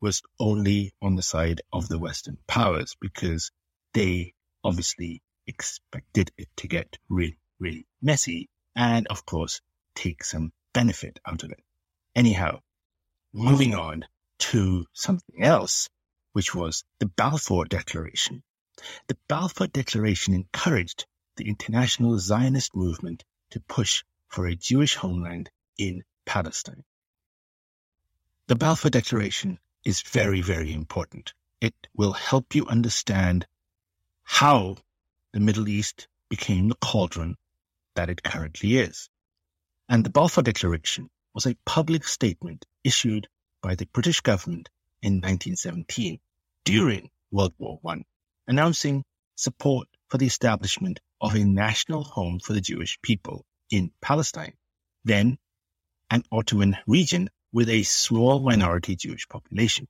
was 0.01 0.23
only 0.38 0.93
on 1.01 1.17
the 1.17 1.23
side 1.23 1.61
of 1.73 1.88
the 1.88 1.99
Western 1.99 2.38
powers 2.47 2.97
because 3.01 3.51
they 3.95 4.35
obviously 4.62 5.23
expected 5.47 6.31
it 6.37 6.49
to 6.57 6.69
get 6.69 6.99
really, 7.09 7.38
really 7.59 7.87
messy 8.03 8.49
and, 8.77 9.07
of 9.09 9.25
course, 9.25 9.61
take 9.95 10.23
some 10.23 10.53
benefit 10.73 11.19
out 11.27 11.43
of 11.43 11.51
it. 11.51 11.61
Anyhow, 12.14 12.61
moving 13.33 13.75
on 13.75 14.05
to 14.38 14.87
something 14.92 15.42
else, 15.42 15.88
which 16.33 16.55
was 16.55 16.85
the 16.99 17.07
Balfour 17.07 17.64
Declaration. 17.66 18.42
The 19.09 19.16
Balfour 19.29 19.66
Declaration 19.66 20.35
encouraged 20.35 21.07
the 21.37 21.49
international 21.49 22.18
Zionist 22.18 22.75
movement 22.75 23.25
to 23.51 23.61
push 23.61 24.05
for 24.29 24.47
a 24.47 24.55
Jewish 24.55 24.94
homeland 24.94 25.51
in 25.77 26.05
Palestine. 26.25 26.85
The 28.47 28.57
Balfour 28.57 28.90
Declaration 28.90 29.59
is 29.85 30.03
very, 30.03 30.40
very 30.40 30.73
important. 30.73 31.35
It 31.61 31.75
will 31.94 32.12
help 32.12 32.55
you 32.55 32.66
understand 32.66 33.47
how 34.23 34.77
the 35.33 35.40
Middle 35.40 35.68
East 35.68 36.09
became 36.29 36.68
the 36.68 36.77
cauldron 36.77 37.37
that 37.94 38.11
it 38.11 38.23
currently 38.23 38.77
is. 38.77 39.09
And 39.88 40.05
the 40.05 40.11
Balfour 40.11 40.42
Declaration 40.42 41.11
was 41.38 41.46
a 41.46 41.57
public 41.64 42.03
statement 42.03 42.66
issued 42.83 43.29
by 43.62 43.77
the 43.77 43.87
British 43.92 44.20
government 44.22 44.68
in 45.03 45.20
1917 45.20 46.18
during 46.64 47.09
World 47.31 47.55
War 47.59 47.79
I, 47.87 48.03
announcing 48.48 49.05
support 49.37 49.87
for 50.09 50.18
the 50.18 50.27
establishment 50.27 50.98
of 51.20 51.37
a 51.37 51.44
national 51.44 52.03
home 52.03 52.40
for 52.40 52.55
the 52.55 52.61
Jewish 52.61 52.98
people 53.03 53.46
in 53.70 53.92
Palestine, 54.01 54.55
then 55.05 55.38
an 56.11 56.24
Ottoman 56.33 56.77
region 56.88 57.31
with 57.53 57.68
a 57.68 57.85
small 57.85 58.40
minority 58.40 58.96
Jewish 58.96 59.29
population. 59.29 59.87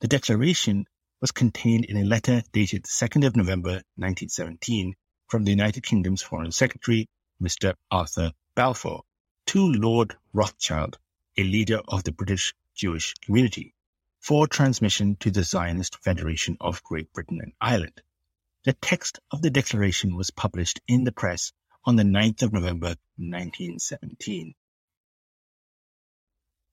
The 0.00 0.08
declaration 0.08 0.86
was 1.20 1.30
contained 1.30 1.84
in 1.84 1.98
a 1.98 2.04
letter 2.04 2.42
dated 2.50 2.82
2nd 2.82 3.24
of 3.24 3.36
November 3.36 3.74
1917 3.94 4.96
from 5.28 5.44
the 5.44 5.52
United 5.52 5.84
Kingdom's 5.84 6.22
Foreign 6.22 6.50
Secretary, 6.50 7.08
Mr. 7.40 7.74
Arthur 7.92 8.32
Balfour, 8.56 9.02
to 9.48 9.72
Lord 9.72 10.14
Rothschild, 10.34 10.98
a 11.38 11.42
leader 11.42 11.80
of 11.88 12.04
the 12.04 12.12
British 12.12 12.52
Jewish 12.74 13.14
community, 13.14 13.72
for 14.20 14.46
transmission 14.46 15.16
to 15.20 15.30
the 15.30 15.42
Zionist 15.42 15.96
Federation 16.04 16.58
of 16.60 16.84
Great 16.84 17.10
Britain 17.14 17.40
and 17.40 17.54
Ireland. 17.58 18.02
The 18.64 18.74
text 18.74 19.20
of 19.30 19.40
the 19.40 19.48
declaration 19.48 20.16
was 20.16 20.30
published 20.30 20.82
in 20.86 21.04
the 21.04 21.12
press 21.12 21.52
on 21.82 21.96
the 21.96 22.02
9th 22.02 22.42
of 22.42 22.52
November 22.52 22.88
1917. 23.16 24.54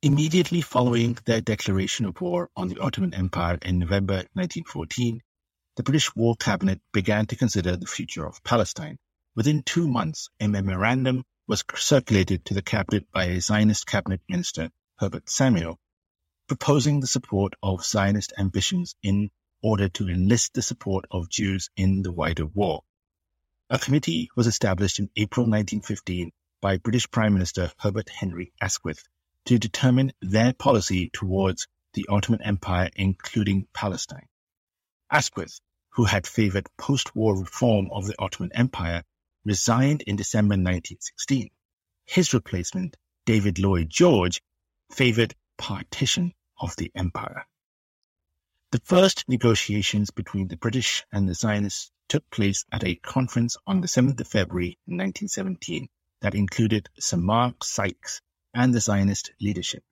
Immediately 0.01 0.59
following 0.59 1.17
the 1.23 1.39
declaration 1.39 2.05
of 2.05 2.19
war 2.19 2.49
on 2.57 2.67
the 2.67 2.81
Ottoman 2.81 3.13
Empire 3.13 3.57
in 3.61 3.79
November 3.79 4.15
1914, 4.33 5.21
the 5.77 5.83
British 5.83 6.13
War 6.13 6.35
Cabinet 6.35 6.81
began 6.91 7.25
to 7.27 7.37
consider 7.37 7.77
the 7.77 7.87
future 7.87 8.25
of 8.25 8.43
Palestine. 8.43 8.97
Within 9.33 9.63
two 9.63 9.87
months, 9.87 10.27
a 10.41 10.49
memorandum 10.49 11.23
was 11.47 11.63
circulated 11.75 12.43
to 12.43 12.53
the 12.55 12.61
cabinet 12.61 13.05
by 13.11 13.25
a 13.25 13.39
Zionist 13.39 13.85
cabinet 13.85 14.21
minister, 14.27 14.71
Herbert 14.97 15.29
Samuel, 15.29 15.79
proposing 16.47 16.99
the 16.99 17.07
support 17.07 17.53
of 17.61 17.85
Zionist 17.85 18.33
ambitions 18.37 18.95
in 19.03 19.29
order 19.61 19.87
to 19.89 20.09
enlist 20.09 20.55
the 20.55 20.61
support 20.63 21.05
of 21.11 21.29
Jews 21.29 21.69
in 21.75 22.01
the 22.01 22.11
wider 22.11 22.45
war. 22.45 22.83
A 23.69 23.77
committee 23.77 24.29
was 24.35 24.47
established 24.47 24.99
in 24.99 25.09
April 25.15 25.43
1915 25.45 26.31
by 26.61 26.77
British 26.77 27.09
Prime 27.11 27.33
Minister 27.33 27.71
Herbert 27.77 28.09
Henry 28.09 28.51
Asquith 28.59 29.03
to 29.45 29.59
determine 29.59 30.13
their 30.21 30.51
policy 30.53 31.11
towards 31.13 31.67
the 31.93 32.07
Ottoman 32.09 32.41
Empire, 32.41 32.89
including 32.95 33.67
Palestine. 33.71 34.27
Asquith, 35.11 35.59
who 35.89 36.05
had 36.05 36.25
favored 36.25 36.67
post-war 36.77 37.39
reform 37.39 37.89
of 37.91 38.07
the 38.07 38.15
Ottoman 38.17 38.51
Empire, 38.53 39.03
resigned 39.45 40.01
in 40.01 40.15
December 40.15 40.53
1916. 40.53 41.49
His 42.05 42.33
replacement, 42.33 42.97
David 43.25 43.59
Lloyd 43.59 43.89
George, 43.89 44.41
favored 44.91 45.35
partition 45.57 46.33
of 46.59 46.75
the 46.75 46.91
empire. 46.95 47.45
The 48.71 48.81
first 48.83 49.23
negotiations 49.29 50.11
between 50.11 50.47
the 50.47 50.57
British 50.57 51.05
and 51.11 51.29
the 51.29 51.35
Zionists 51.35 51.91
took 52.07 52.29
place 52.29 52.65
at 52.71 52.83
a 52.83 52.95
conference 52.95 53.55
on 53.65 53.81
the 53.81 53.87
7th 53.87 54.19
of 54.19 54.27
February 54.27 54.77
1917 54.85 55.87
that 56.21 56.35
included 56.35 56.89
Sir 56.99 57.17
Mark 57.17 57.63
Sykes 57.63 58.21
and 58.53 58.73
the 58.73 58.81
Zionist 58.81 59.31
leadership. 59.39 59.83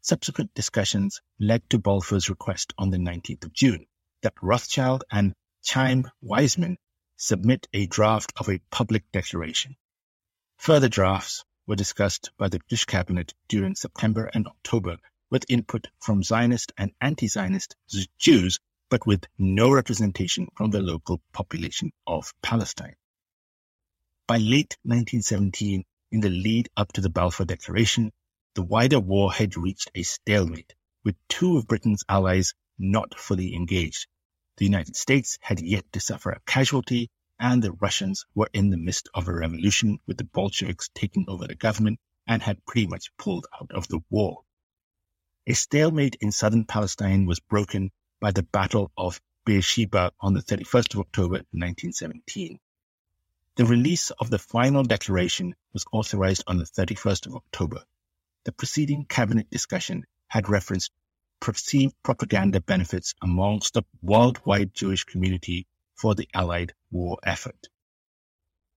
Subsequent 0.00 0.54
discussions 0.54 1.20
led 1.38 1.68
to 1.70 1.78
Balfour's 1.78 2.30
request 2.30 2.72
on 2.78 2.90
the 2.90 2.98
19th 2.98 3.44
of 3.44 3.52
June 3.52 3.86
that 4.22 4.34
Rothschild 4.42 5.04
and 5.10 5.34
Chaim 5.66 6.10
Weizmann 6.22 6.76
submit 7.18 7.66
a 7.72 7.86
draft 7.86 8.32
of 8.36 8.48
a 8.48 8.60
public 8.70 9.10
declaration. 9.12 9.76
Further 10.58 10.88
drafts 10.88 11.44
were 11.66 11.76
discussed 11.76 12.30
by 12.38 12.48
the 12.48 12.60
British 12.60 12.84
Cabinet 12.84 13.34
during 13.48 13.74
September 13.74 14.30
and 14.32 14.46
October 14.46 14.96
with 15.30 15.44
input 15.50 15.88
from 16.00 16.22
Zionist 16.22 16.72
and 16.78 16.92
anti-Zionist 17.00 17.76
Jews, 18.18 18.60
but 18.88 19.06
with 19.06 19.24
no 19.36 19.70
representation 19.70 20.48
from 20.56 20.70
the 20.70 20.80
local 20.80 21.20
population 21.32 21.92
of 22.06 22.32
Palestine. 22.40 22.94
By 24.26 24.38
late 24.38 24.76
1917, 24.84 25.84
in 26.12 26.20
the 26.20 26.30
lead 26.30 26.70
up 26.76 26.92
to 26.92 27.00
the 27.00 27.10
Balfour 27.10 27.44
Declaration, 27.44 28.12
the 28.54 28.62
wider 28.62 29.00
war 29.00 29.32
had 29.32 29.56
reached 29.56 29.90
a 29.94 30.02
stalemate, 30.04 30.74
with 31.04 31.16
two 31.28 31.58
of 31.58 31.66
Britain's 31.66 32.04
allies 32.08 32.54
not 32.78 33.18
fully 33.18 33.54
engaged. 33.54 34.06
The 34.58 34.64
United 34.64 34.96
States 34.96 35.38
had 35.40 35.60
yet 35.60 35.84
to 35.92 36.00
suffer 36.00 36.30
a 36.32 36.40
casualty, 36.40 37.10
and 37.38 37.62
the 37.62 37.70
Russians 37.70 38.26
were 38.34 38.50
in 38.52 38.70
the 38.70 38.76
midst 38.76 39.08
of 39.14 39.28
a 39.28 39.32
revolution 39.32 40.00
with 40.04 40.16
the 40.16 40.24
Bolsheviks 40.24 40.90
taking 40.92 41.26
over 41.28 41.46
the 41.46 41.54
government 41.54 42.00
and 42.26 42.42
had 42.42 42.66
pretty 42.66 42.88
much 42.88 43.16
pulled 43.16 43.46
out 43.54 43.70
of 43.70 43.86
the 43.86 44.00
war. 44.10 44.42
A 45.46 45.52
stalemate 45.52 46.16
in 46.20 46.32
southern 46.32 46.64
Palestine 46.64 47.24
was 47.24 47.38
broken 47.38 47.92
by 48.18 48.32
the 48.32 48.42
Battle 48.42 48.90
of 48.96 49.20
Beersheba 49.44 50.10
on 50.18 50.34
the 50.34 50.42
31st 50.42 50.94
of 50.94 51.00
October 51.02 51.34
1917. 51.52 52.58
The 53.54 53.64
release 53.64 54.10
of 54.10 54.28
the 54.28 54.40
final 54.40 54.82
declaration 54.82 55.54
was 55.72 55.86
authorized 55.92 56.42
on 56.48 56.58
the 56.58 56.64
31st 56.64 57.28
of 57.28 57.36
October. 57.36 57.84
The 58.42 58.50
preceding 58.50 59.04
cabinet 59.04 59.50
discussion 59.50 60.04
had 60.26 60.48
referenced 60.48 60.90
perceived 61.40 61.94
propaganda 62.02 62.60
benefits 62.60 63.14
amongst 63.22 63.74
the 63.74 63.84
worldwide 64.02 64.74
Jewish 64.74 65.04
community 65.04 65.66
for 65.94 66.14
the 66.14 66.28
Allied 66.34 66.72
war 66.90 67.18
effort. 67.22 67.68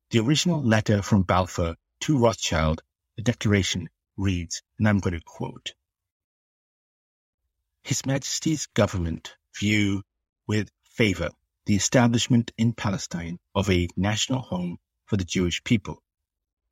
The 0.10 0.19
original 0.19 0.62
letter 0.62 1.02
from 1.02 1.24
Balfour 1.24 1.76
to 2.02 2.17
Rothschild, 2.17 2.82
the 3.15 3.24
declaration 3.24 3.89
reads, 4.17 4.62
and 4.78 4.88
I'm 4.88 5.00
going 5.00 5.13
to 5.13 5.21
quote, 5.26 5.74
His 7.84 8.06
Majesty's 8.06 8.67
government 8.67 9.36
view 9.60 10.04
with 10.47 10.69
favor 10.84 11.30
the 11.65 11.76
establishment 11.76 12.52
in 12.58 12.74
Palestine 12.74 13.39
of 13.56 13.69
a 13.69 13.88
national 13.95 14.41
home 14.41 14.78
for 15.06 15.17
the 15.17 15.24
Jewish 15.24 15.63
people 15.63 16.02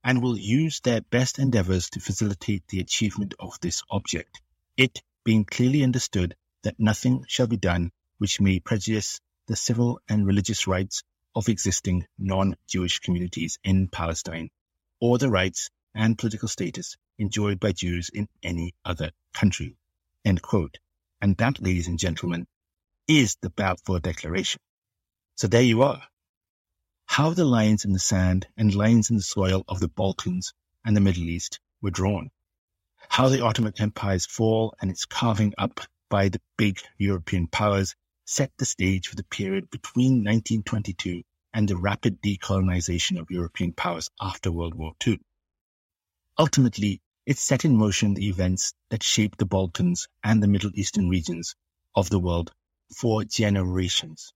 and 0.03 0.21
will 0.21 0.37
use 0.37 0.79
their 0.79 1.01
best 1.01 1.39
endeavors 1.39 1.89
to 1.91 1.99
facilitate 1.99 2.67
the 2.67 2.79
achievement 2.79 3.33
of 3.39 3.59
this 3.61 3.83
object, 3.89 4.41
it 4.77 5.01
being 5.29 5.45
clearly 5.45 5.83
understood 5.83 6.35
that 6.63 6.79
nothing 6.79 7.23
shall 7.27 7.45
be 7.45 7.55
done 7.55 7.91
which 8.17 8.41
may 8.41 8.59
prejudice 8.59 9.21
the 9.45 9.55
civil 9.55 10.01
and 10.09 10.25
religious 10.25 10.65
rights 10.65 11.03
of 11.35 11.47
existing 11.47 12.03
non-Jewish 12.17 12.97
communities 12.97 13.59
in 13.63 13.87
Palestine, 13.87 14.49
or 14.99 15.19
the 15.19 15.29
rights 15.29 15.69
and 15.93 16.17
political 16.17 16.47
status 16.47 16.97
enjoyed 17.19 17.59
by 17.59 17.71
Jews 17.71 18.09
in 18.11 18.27
any 18.41 18.73
other 18.83 19.11
country. 19.31 19.77
End 20.25 20.41
quote. 20.41 20.79
And 21.21 21.37
that, 21.37 21.61
ladies 21.61 21.87
and 21.87 21.99
gentlemen, 21.99 22.47
is 23.07 23.37
the 23.39 23.51
Balfour 23.51 23.99
Declaration. 23.99 24.59
So 25.35 25.45
there 25.45 25.61
you 25.61 25.83
are. 25.83 26.01
How 27.05 27.35
the 27.35 27.45
lines 27.45 27.85
in 27.85 27.93
the 27.93 27.99
sand 27.99 28.47
and 28.57 28.73
lines 28.73 29.11
in 29.11 29.17
the 29.17 29.21
soil 29.21 29.63
of 29.67 29.79
the 29.79 29.89
Balkans 29.89 30.53
and 30.83 30.97
the 30.97 31.01
Middle 31.01 31.29
East 31.29 31.59
were 31.83 31.91
drawn 31.91 32.31
how 33.11 33.27
the 33.27 33.43
Ottoman 33.43 33.73
Empire's 33.77 34.25
fall 34.25 34.73
and 34.79 34.89
its 34.89 35.03
carving 35.03 35.53
up 35.57 35.81
by 36.09 36.29
the 36.29 36.39
big 36.57 36.79
European 36.97 37.47
powers 37.47 37.93
set 38.23 38.49
the 38.57 38.65
stage 38.65 39.09
for 39.09 39.17
the 39.17 39.25
period 39.25 39.69
between 39.69 40.23
1922 40.23 41.23
and 41.53 41.67
the 41.67 41.75
rapid 41.75 42.21
decolonization 42.21 43.19
of 43.19 43.29
European 43.29 43.73
powers 43.73 44.09
after 44.21 44.51
World 44.51 44.73
War 44.73 44.93
II. 45.05 45.19
Ultimately, 46.37 47.01
it 47.25 47.37
set 47.37 47.65
in 47.65 47.75
motion 47.75 48.13
the 48.13 48.29
events 48.29 48.73
that 48.89 49.03
shaped 49.03 49.37
the 49.37 49.45
Balkans 49.45 50.07
and 50.23 50.41
the 50.41 50.47
Middle 50.47 50.71
Eastern 50.73 51.09
regions 51.09 51.55
of 51.95 52.09
the 52.09 52.19
world 52.19 52.53
for 52.95 53.25
generations. 53.25 54.31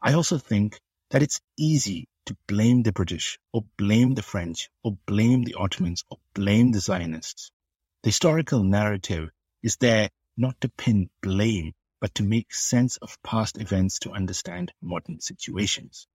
I 0.00 0.14
also 0.14 0.38
think 0.38 0.80
that 1.10 1.22
it's 1.22 1.42
easy 1.58 2.08
to 2.24 2.36
blame 2.46 2.84
the 2.84 2.92
British 2.92 3.38
or 3.52 3.66
blame 3.76 4.14
the 4.14 4.22
French 4.22 4.70
or 4.82 4.96
blame 5.04 5.42
the 5.42 5.56
Ottomans 5.56 6.04
or 6.08 6.16
blame 6.32 6.72
the 6.72 6.80
Zionists 6.80 7.50
the 8.06 8.10
historical 8.10 8.62
narrative 8.62 9.30
is 9.64 9.78
there 9.78 10.08
not 10.36 10.60
to 10.60 10.68
pin 10.68 11.10
blame, 11.22 11.72
but 12.00 12.14
to 12.14 12.22
make 12.22 12.54
sense 12.54 12.96
of 12.98 13.20
past 13.24 13.60
events 13.60 13.98
to 13.98 14.12
understand 14.12 14.72
modern 14.80 15.18
situations. 15.18 16.06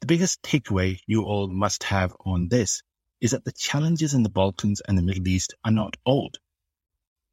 The 0.00 0.06
biggest 0.06 0.40
takeaway 0.40 0.98
you 1.06 1.24
all 1.24 1.48
must 1.48 1.84
have 1.84 2.16
on 2.24 2.48
this 2.48 2.80
is 3.20 3.32
that 3.32 3.44
the 3.44 3.52
challenges 3.52 4.14
in 4.14 4.22
the 4.22 4.30
Balkans 4.30 4.80
and 4.80 4.96
the 4.96 5.02
Middle 5.02 5.28
East 5.28 5.52
are 5.66 5.70
not 5.70 5.98
old. 6.06 6.38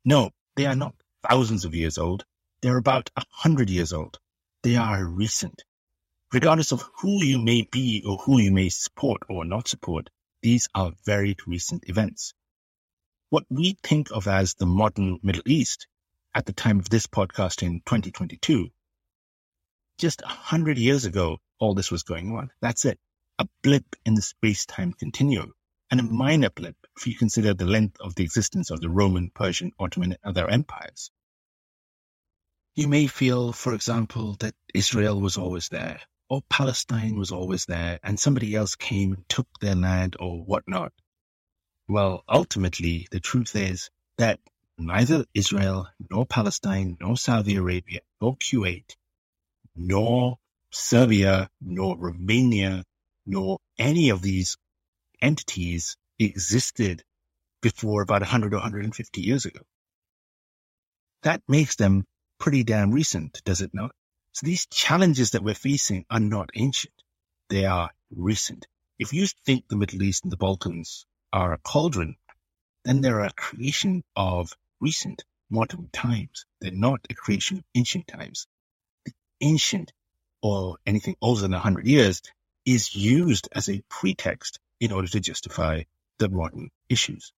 No, 0.04 0.32
they 0.58 0.66
are 0.66 0.76
not 0.76 0.96
thousands 1.26 1.64
of 1.64 1.74
years 1.74 1.98
old. 1.98 2.26
They're 2.62 2.76
about 2.76 3.12
a 3.16 3.24
hundred 3.30 3.70
years 3.70 3.94
old. 3.94 4.20
They 4.64 4.76
are 4.76 5.06
recent. 5.06 5.64
Regardless 6.34 6.74
of 6.74 6.84
who 6.98 7.24
you 7.24 7.40
may 7.40 7.62
be 7.62 8.04
or 8.06 8.18
who 8.18 8.42
you 8.42 8.52
may 8.52 8.68
support 8.68 9.22
or 9.30 9.46
not 9.46 9.70
support, 9.70 10.10
these 10.42 10.68
are 10.76 10.92
very 11.06 11.38
recent 11.48 11.86
events 11.88 12.34
what 13.30 13.44
we 13.50 13.78
think 13.84 14.10
of 14.12 14.28
as 14.28 14.54
the 14.54 14.66
modern 14.66 15.20
Middle 15.22 15.44
East 15.46 15.88
at 16.34 16.46
the 16.46 16.54
time 16.54 16.80
of 16.80 16.90
this 16.90 17.08
podcast 17.08 17.62
in 17.62 17.82
2022, 17.86 18.70
just 19.98 20.22
a 20.22 20.28
hundred 20.28 20.78
years 20.78 21.06
ago, 21.06 21.38
all 21.60 21.74
this 21.74 21.92
was 21.92 22.04
going 22.04 22.36
on. 22.36 22.52
That's 22.62 22.86
it. 22.86 23.00
A 23.40 23.48
blip 23.64 23.96
in 24.06 24.14
the 24.14 24.22
space-time 24.22 24.94
continuum 24.94 25.54
and 25.92 26.00
a 26.00 26.04
minor 26.04 26.50
blip 26.50 26.76
if 26.98 27.08
you 27.08 27.16
consider 27.16 27.54
the 27.54 27.66
length 27.66 27.98
of 28.00 28.16
the 28.16 28.24
existence 28.24 28.72
of 28.72 28.80
the 28.80 28.90
Roman, 28.90 29.30
Persian, 29.34 29.72
Ottoman, 29.80 30.14
and 30.14 30.20
other 30.24 30.50
empires. 30.50 31.12
You 32.76 32.88
may 32.88 33.08
feel, 33.08 33.54
for 33.54 33.74
example, 33.74 34.36
that 34.40 34.54
Israel 34.74 35.20
was 35.20 35.38
always 35.38 35.70
there, 35.70 36.00
or 36.30 36.42
Palestine 36.50 37.18
was 37.18 37.32
always 37.32 37.66
there, 37.66 38.00
and 38.04 38.20
somebody 38.20 38.56
else 38.56 38.76
came 38.76 39.14
and 39.14 39.28
took 39.28 39.48
their 39.60 39.76
land 39.76 40.16
or 40.20 40.44
whatnot. 40.44 40.94
Well, 41.90 42.26
ultimately, 42.28 43.08
the 43.12 43.22
truth 43.22 43.56
is 43.56 43.90
that 44.18 44.42
neither 44.78 45.26
Israel, 45.34 45.88
nor 46.10 46.26
Palestine, 46.26 46.98
nor 47.00 47.16
Saudi 47.16 47.56
Arabia, 47.56 48.02
nor 48.20 48.36
Kuwait, 48.36 48.96
nor 49.74 50.38
Serbia, 50.70 51.50
nor 51.62 51.98
Romania, 51.98 52.84
nor 53.26 53.60
any 53.78 54.10
of 54.10 54.22
these 54.22 54.58
entities 55.22 55.96
existed 56.20 57.06
before 57.62 58.02
about 58.02 58.22
100 58.22 58.54
or 58.54 58.58
150 58.58 59.22
years 59.22 59.46
ago. 59.46 59.62
That 61.24 61.42
makes 61.48 61.78
them 61.78 62.06
pretty 62.38 62.66
damn 62.66 62.92
recent, 62.92 63.42
does 63.46 63.62
it 63.62 63.74
not? 63.74 63.96
So 64.34 64.46
these 64.46 64.66
challenges 64.66 65.32
that 65.32 65.44
we're 65.44 65.56
facing 65.56 66.06
are 66.10 66.20
not 66.20 66.50
ancient. 66.54 67.02
They 67.50 67.66
are 67.66 67.92
recent. 68.12 68.68
If 69.00 69.14
you 69.14 69.26
think 69.46 69.68
the 69.68 69.78
Middle 69.78 70.04
East 70.04 70.26
and 70.26 70.32
the 70.34 70.38
Balkans 70.38 71.06
are 71.34 71.54
a 71.54 71.58
cauldron, 71.58 72.16
then 72.84 73.02
they're 73.02 73.22
a 73.22 73.34
creation 73.34 74.04
of 74.16 74.54
recent 74.80 75.24
modern 75.50 75.90
times. 75.92 76.46
They're 76.62 76.72
not 76.72 77.06
a 77.10 77.14
creation 77.14 77.58
of 77.58 77.64
ancient 77.76 78.08
times. 78.08 78.48
The 79.06 79.14
ancient 79.42 79.92
or 80.42 80.78
anything 80.86 81.16
older 81.22 81.42
than 81.42 81.52
100 81.52 81.86
years 81.86 82.22
is 82.66 82.96
used 82.96 83.50
as 83.52 83.70
a 83.70 83.84
pretext 83.90 84.60
in 84.80 84.92
order 84.92 85.08
to 85.08 85.20
justify 85.20 85.84
the 86.20 86.30
modern 86.30 86.70
issues. 86.90 87.34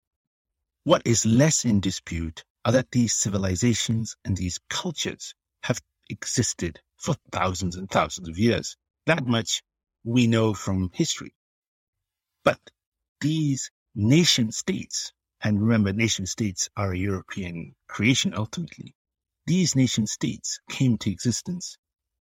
What 0.84 1.04
is 1.06 1.25
less 1.25 1.65
in 1.65 1.80
dispute 1.80 2.43
are 2.65 2.73
that 2.73 2.91
these 2.91 3.13
civilizations 3.13 4.15
and 4.25 4.36
these 4.36 4.60
cultures 4.69 5.34
have 5.63 5.82
existed 6.10 6.82
for 6.97 7.15
thousands 7.32 7.75
and 7.75 7.89
thousands 7.89 8.28
of 8.28 8.38
years. 8.38 8.75
That 9.06 9.25
much 9.25 9.62
we 10.04 10.28
know 10.28 10.54
from 10.54 10.91
history. 10.93 11.34
But 12.43 12.60
these 13.21 13.71
nation 13.95 14.52
states, 14.52 15.12
and 15.41 15.62
remember, 15.62 15.93
nation 15.93 16.25
states 16.25 16.69
are 16.75 16.91
a 16.91 16.97
European 16.97 17.75
creation 17.88 18.34
ultimately. 18.34 18.95
These 19.45 19.75
nation 19.75 20.06
states 20.06 20.60
came 20.69 20.97
to 20.99 21.12
existence 21.12 21.78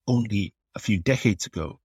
only 0.07 0.54
a 0.74 0.78
few 0.78 0.98
decades 0.98 1.46
ago. 1.46 1.81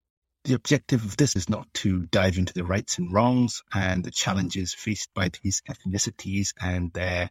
The 0.45 0.55
objective 0.55 1.05
of 1.05 1.17
this 1.17 1.37
is 1.37 1.49
not 1.49 1.73
to 1.75 2.07
dive 2.07 2.39
into 2.39 2.55
the 2.55 2.65
rights 2.65 2.99
and 2.99 3.13
wrongs 3.13 3.63
and 3.73 4.03
the 4.03 4.11
challenges 4.11 4.75
faced 4.75 5.13
by 5.15 5.31
these 5.43 5.63
ethnicities 5.69 6.55
and 6.61 6.93
their 6.93 7.31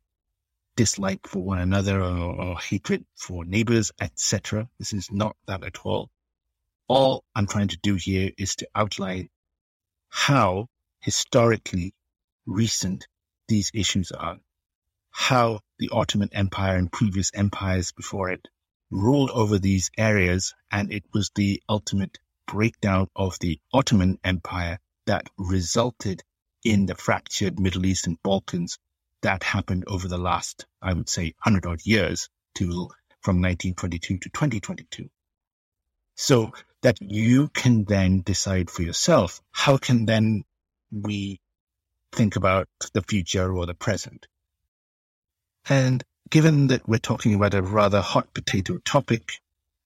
dislike 0.75 1.27
for 1.27 1.43
one 1.43 1.60
another 1.60 1.99
or, 1.99 2.41
or 2.41 2.60
hatred 2.60 3.05
for 3.15 3.43
neighbors, 3.43 3.91
etc. 3.99 4.69
This 4.77 4.93
is 4.93 5.12
not 5.12 5.36
that 5.47 5.63
at 5.63 5.79
all. 5.86 6.10
All 6.88 7.25
I'm 7.36 7.47
trying 7.47 7.69
to 7.69 7.79
do 7.81 7.95
here 7.95 8.31
is 8.38 8.55
to 8.57 8.69
outline 8.75 9.29
how 10.10 10.67
historically 11.01 11.93
recent 12.47 13.07
these 13.47 13.69
issues 13.73 14.12
are. 14.12 14.39
How 15.12 15.60
the 15.77 15.89
Ottoman 15.91 16.29
Empire 16.31 16.77
and 16.77 16.91
previous 16.91 17.31
empires 17.33 17.91
before 17.91 18.31
it 18.31 18.47
ruled 18.89 19.29
over 19.31 19.60
these 19.60 19.91
areas, 19.97 20.55
and 20.71 20.91
it 20.91 21.03
was 21.13 21.29
the 21.36 21.62
ultimate 21.69 22.17
breakdown 22.47 23.10
of 23.15 23.38
the 23.39 23.60
Ottoman 23.73 24.17
Empire 24.23 24.79
that 25.05 25.29
resulted 25.38 26.23
in 26.63 26.86
the 26.86 26.95
fractured 26.95 27.60
Middle 27.60 27.86
East 27.86 28.07
and 28.07 28.21
Balkans 28.23 28.79
that 29.21 29.43
happened 29.43 29.83
over 29.88 30.07
the 30.07 30.17
last, 30.17 30.65
I 30.81 30.93
would 30.93 31.10
say, 31.10 31.33
100 31.43 31.65
odd 31.65 31.86
years 31.86 32.29
to 32.55 32.89
from 33.21 33.41
1922 33.41 34.19
to 34.19 34.29
2022. 34.29 35.10
So 36.15 36.53
that 36.81 36.97
you 37.01 37.49
can 37.49 37.83
then 37.83 38.21
decide 38.21 38.69
for 38.69 38.83
yourself, 38.83 39.41
how 39.51 39.77
can 39.77 40.05
then 40.05 40.43
we 40.91 41.39
think 42.17 42.36
about 42.36 42.67
the 42.93 43.03
future 43.03 43.56
or 43.56 43.67
the 43.67 43.75
present? 43.75 44.25
And 45.69 46.03
given 46.32 46.67
that 46.67 46.88
we're 46.88 46.97
talking 46.97 47.36
about 47.36 47.53
a 47.53 47.62
rather 47.62 48.01
hot 48.01 48.34
potato 48.34 48.80
topic, 48.80 49.34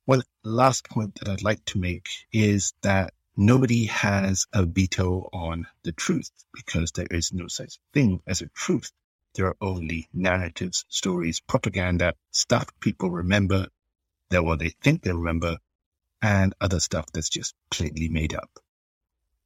well, 0.08 0.22
last 0.46 0.88
point 0.88 1.16
that 1.16 1.28
I'd 1.28 1.44
like 1.44 1.64
to 1.66 1.78
make 1.78 2.08
is 2.32 2.74
that 2.84 3.14
nobody 3.36 3.86
has 3.88 4.48
a 4.54 4.66
veto 4.66 5.30
on 5.34 5.68
the 5.84 5.92
truth 5.92 6.32
because 6.54 6.94
there 6.94 7.08
is 7.12 7.34
no 7.34 7.48
such 7.50 7.80
thing 7.94 8.22
as 8.26 8.42
a 8.42 8.48
truth. 8.48 8.92
There 9.36 9.48
are 9.48 9.58
only 9.60 10.08
narratives, 10.14 10.86
stories, 10.88 11.42
propaganda, 11.42 12.14
stuff 12.32 12.68
people 12.80 13.12
remember, 13.12 13.68
that 14.30 14.46
what 14.46 14.60
they 14.60 14.70
think 14.82 15.04
they 15.04 15.12
remember, 15.12 15.58
and 16.22 16.54
other 16.62 16.80
stuff 16.80 17.08
that's 17.12 17.30
just 17.30 17.56
plainly 17.70 18.08
made 18.08 18.34
up. 18.34 18.52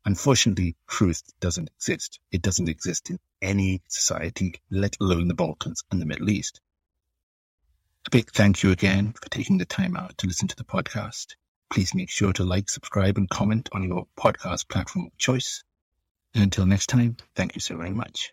Unfortunately, 0.05 0.75
truth 0.87 1.23
doesn't 1.39 1.69
exist. 1.69 2.19
It 2.31 2.43
doesn't 2.43 2.69
exist 2.69 3.09
in 3.09 3.19
any 3.41 3.81
society, 3.87 4.61
let 4.69 4.97
alone 5.01 5.27
the 5.27 5.33
Balkans 5.33 5.83
and 5.89 5.99
the 5.99 6.05
Middle 6.05 6.29
East. 6.29 6.61
A 8.05 8.11
big 8.11 8.29
thank 8.31 8.61
you 8.61 8.71
again 8.71 9.13
for 9.13 9.29
taking 9.29 9.57
the 9.57 9.65
time 9.65 9.97
out 9.97 10.15
to 10.19 10.27
listen 10.27 10.47
to 10.47 10.55
the 10.55 10.63
podcast. 10.63 11.35
Please 11.73 11.95
make 11.95 12.11
sure 12.11 12.33
to 12.33 12.43
like, 12.43 12.69
subscribe, 12.69 13.17
and 13.17 13.27
comment 13.27 13.67
on 13.71 13.83
your 13.83 14.05
podcast 14.15 14.69
platform 14.69 15.07
of 15.07 15.17
choice. 15.17 15.63
And 16.35 16.43
until 16.43 16.67
next 16.67 16.87
time, 16.87 17.17
thank 17.35 17.55
you 17.55 17.61
so 17.61 17.75
very 17.75 17.91
much. 17.91 18.31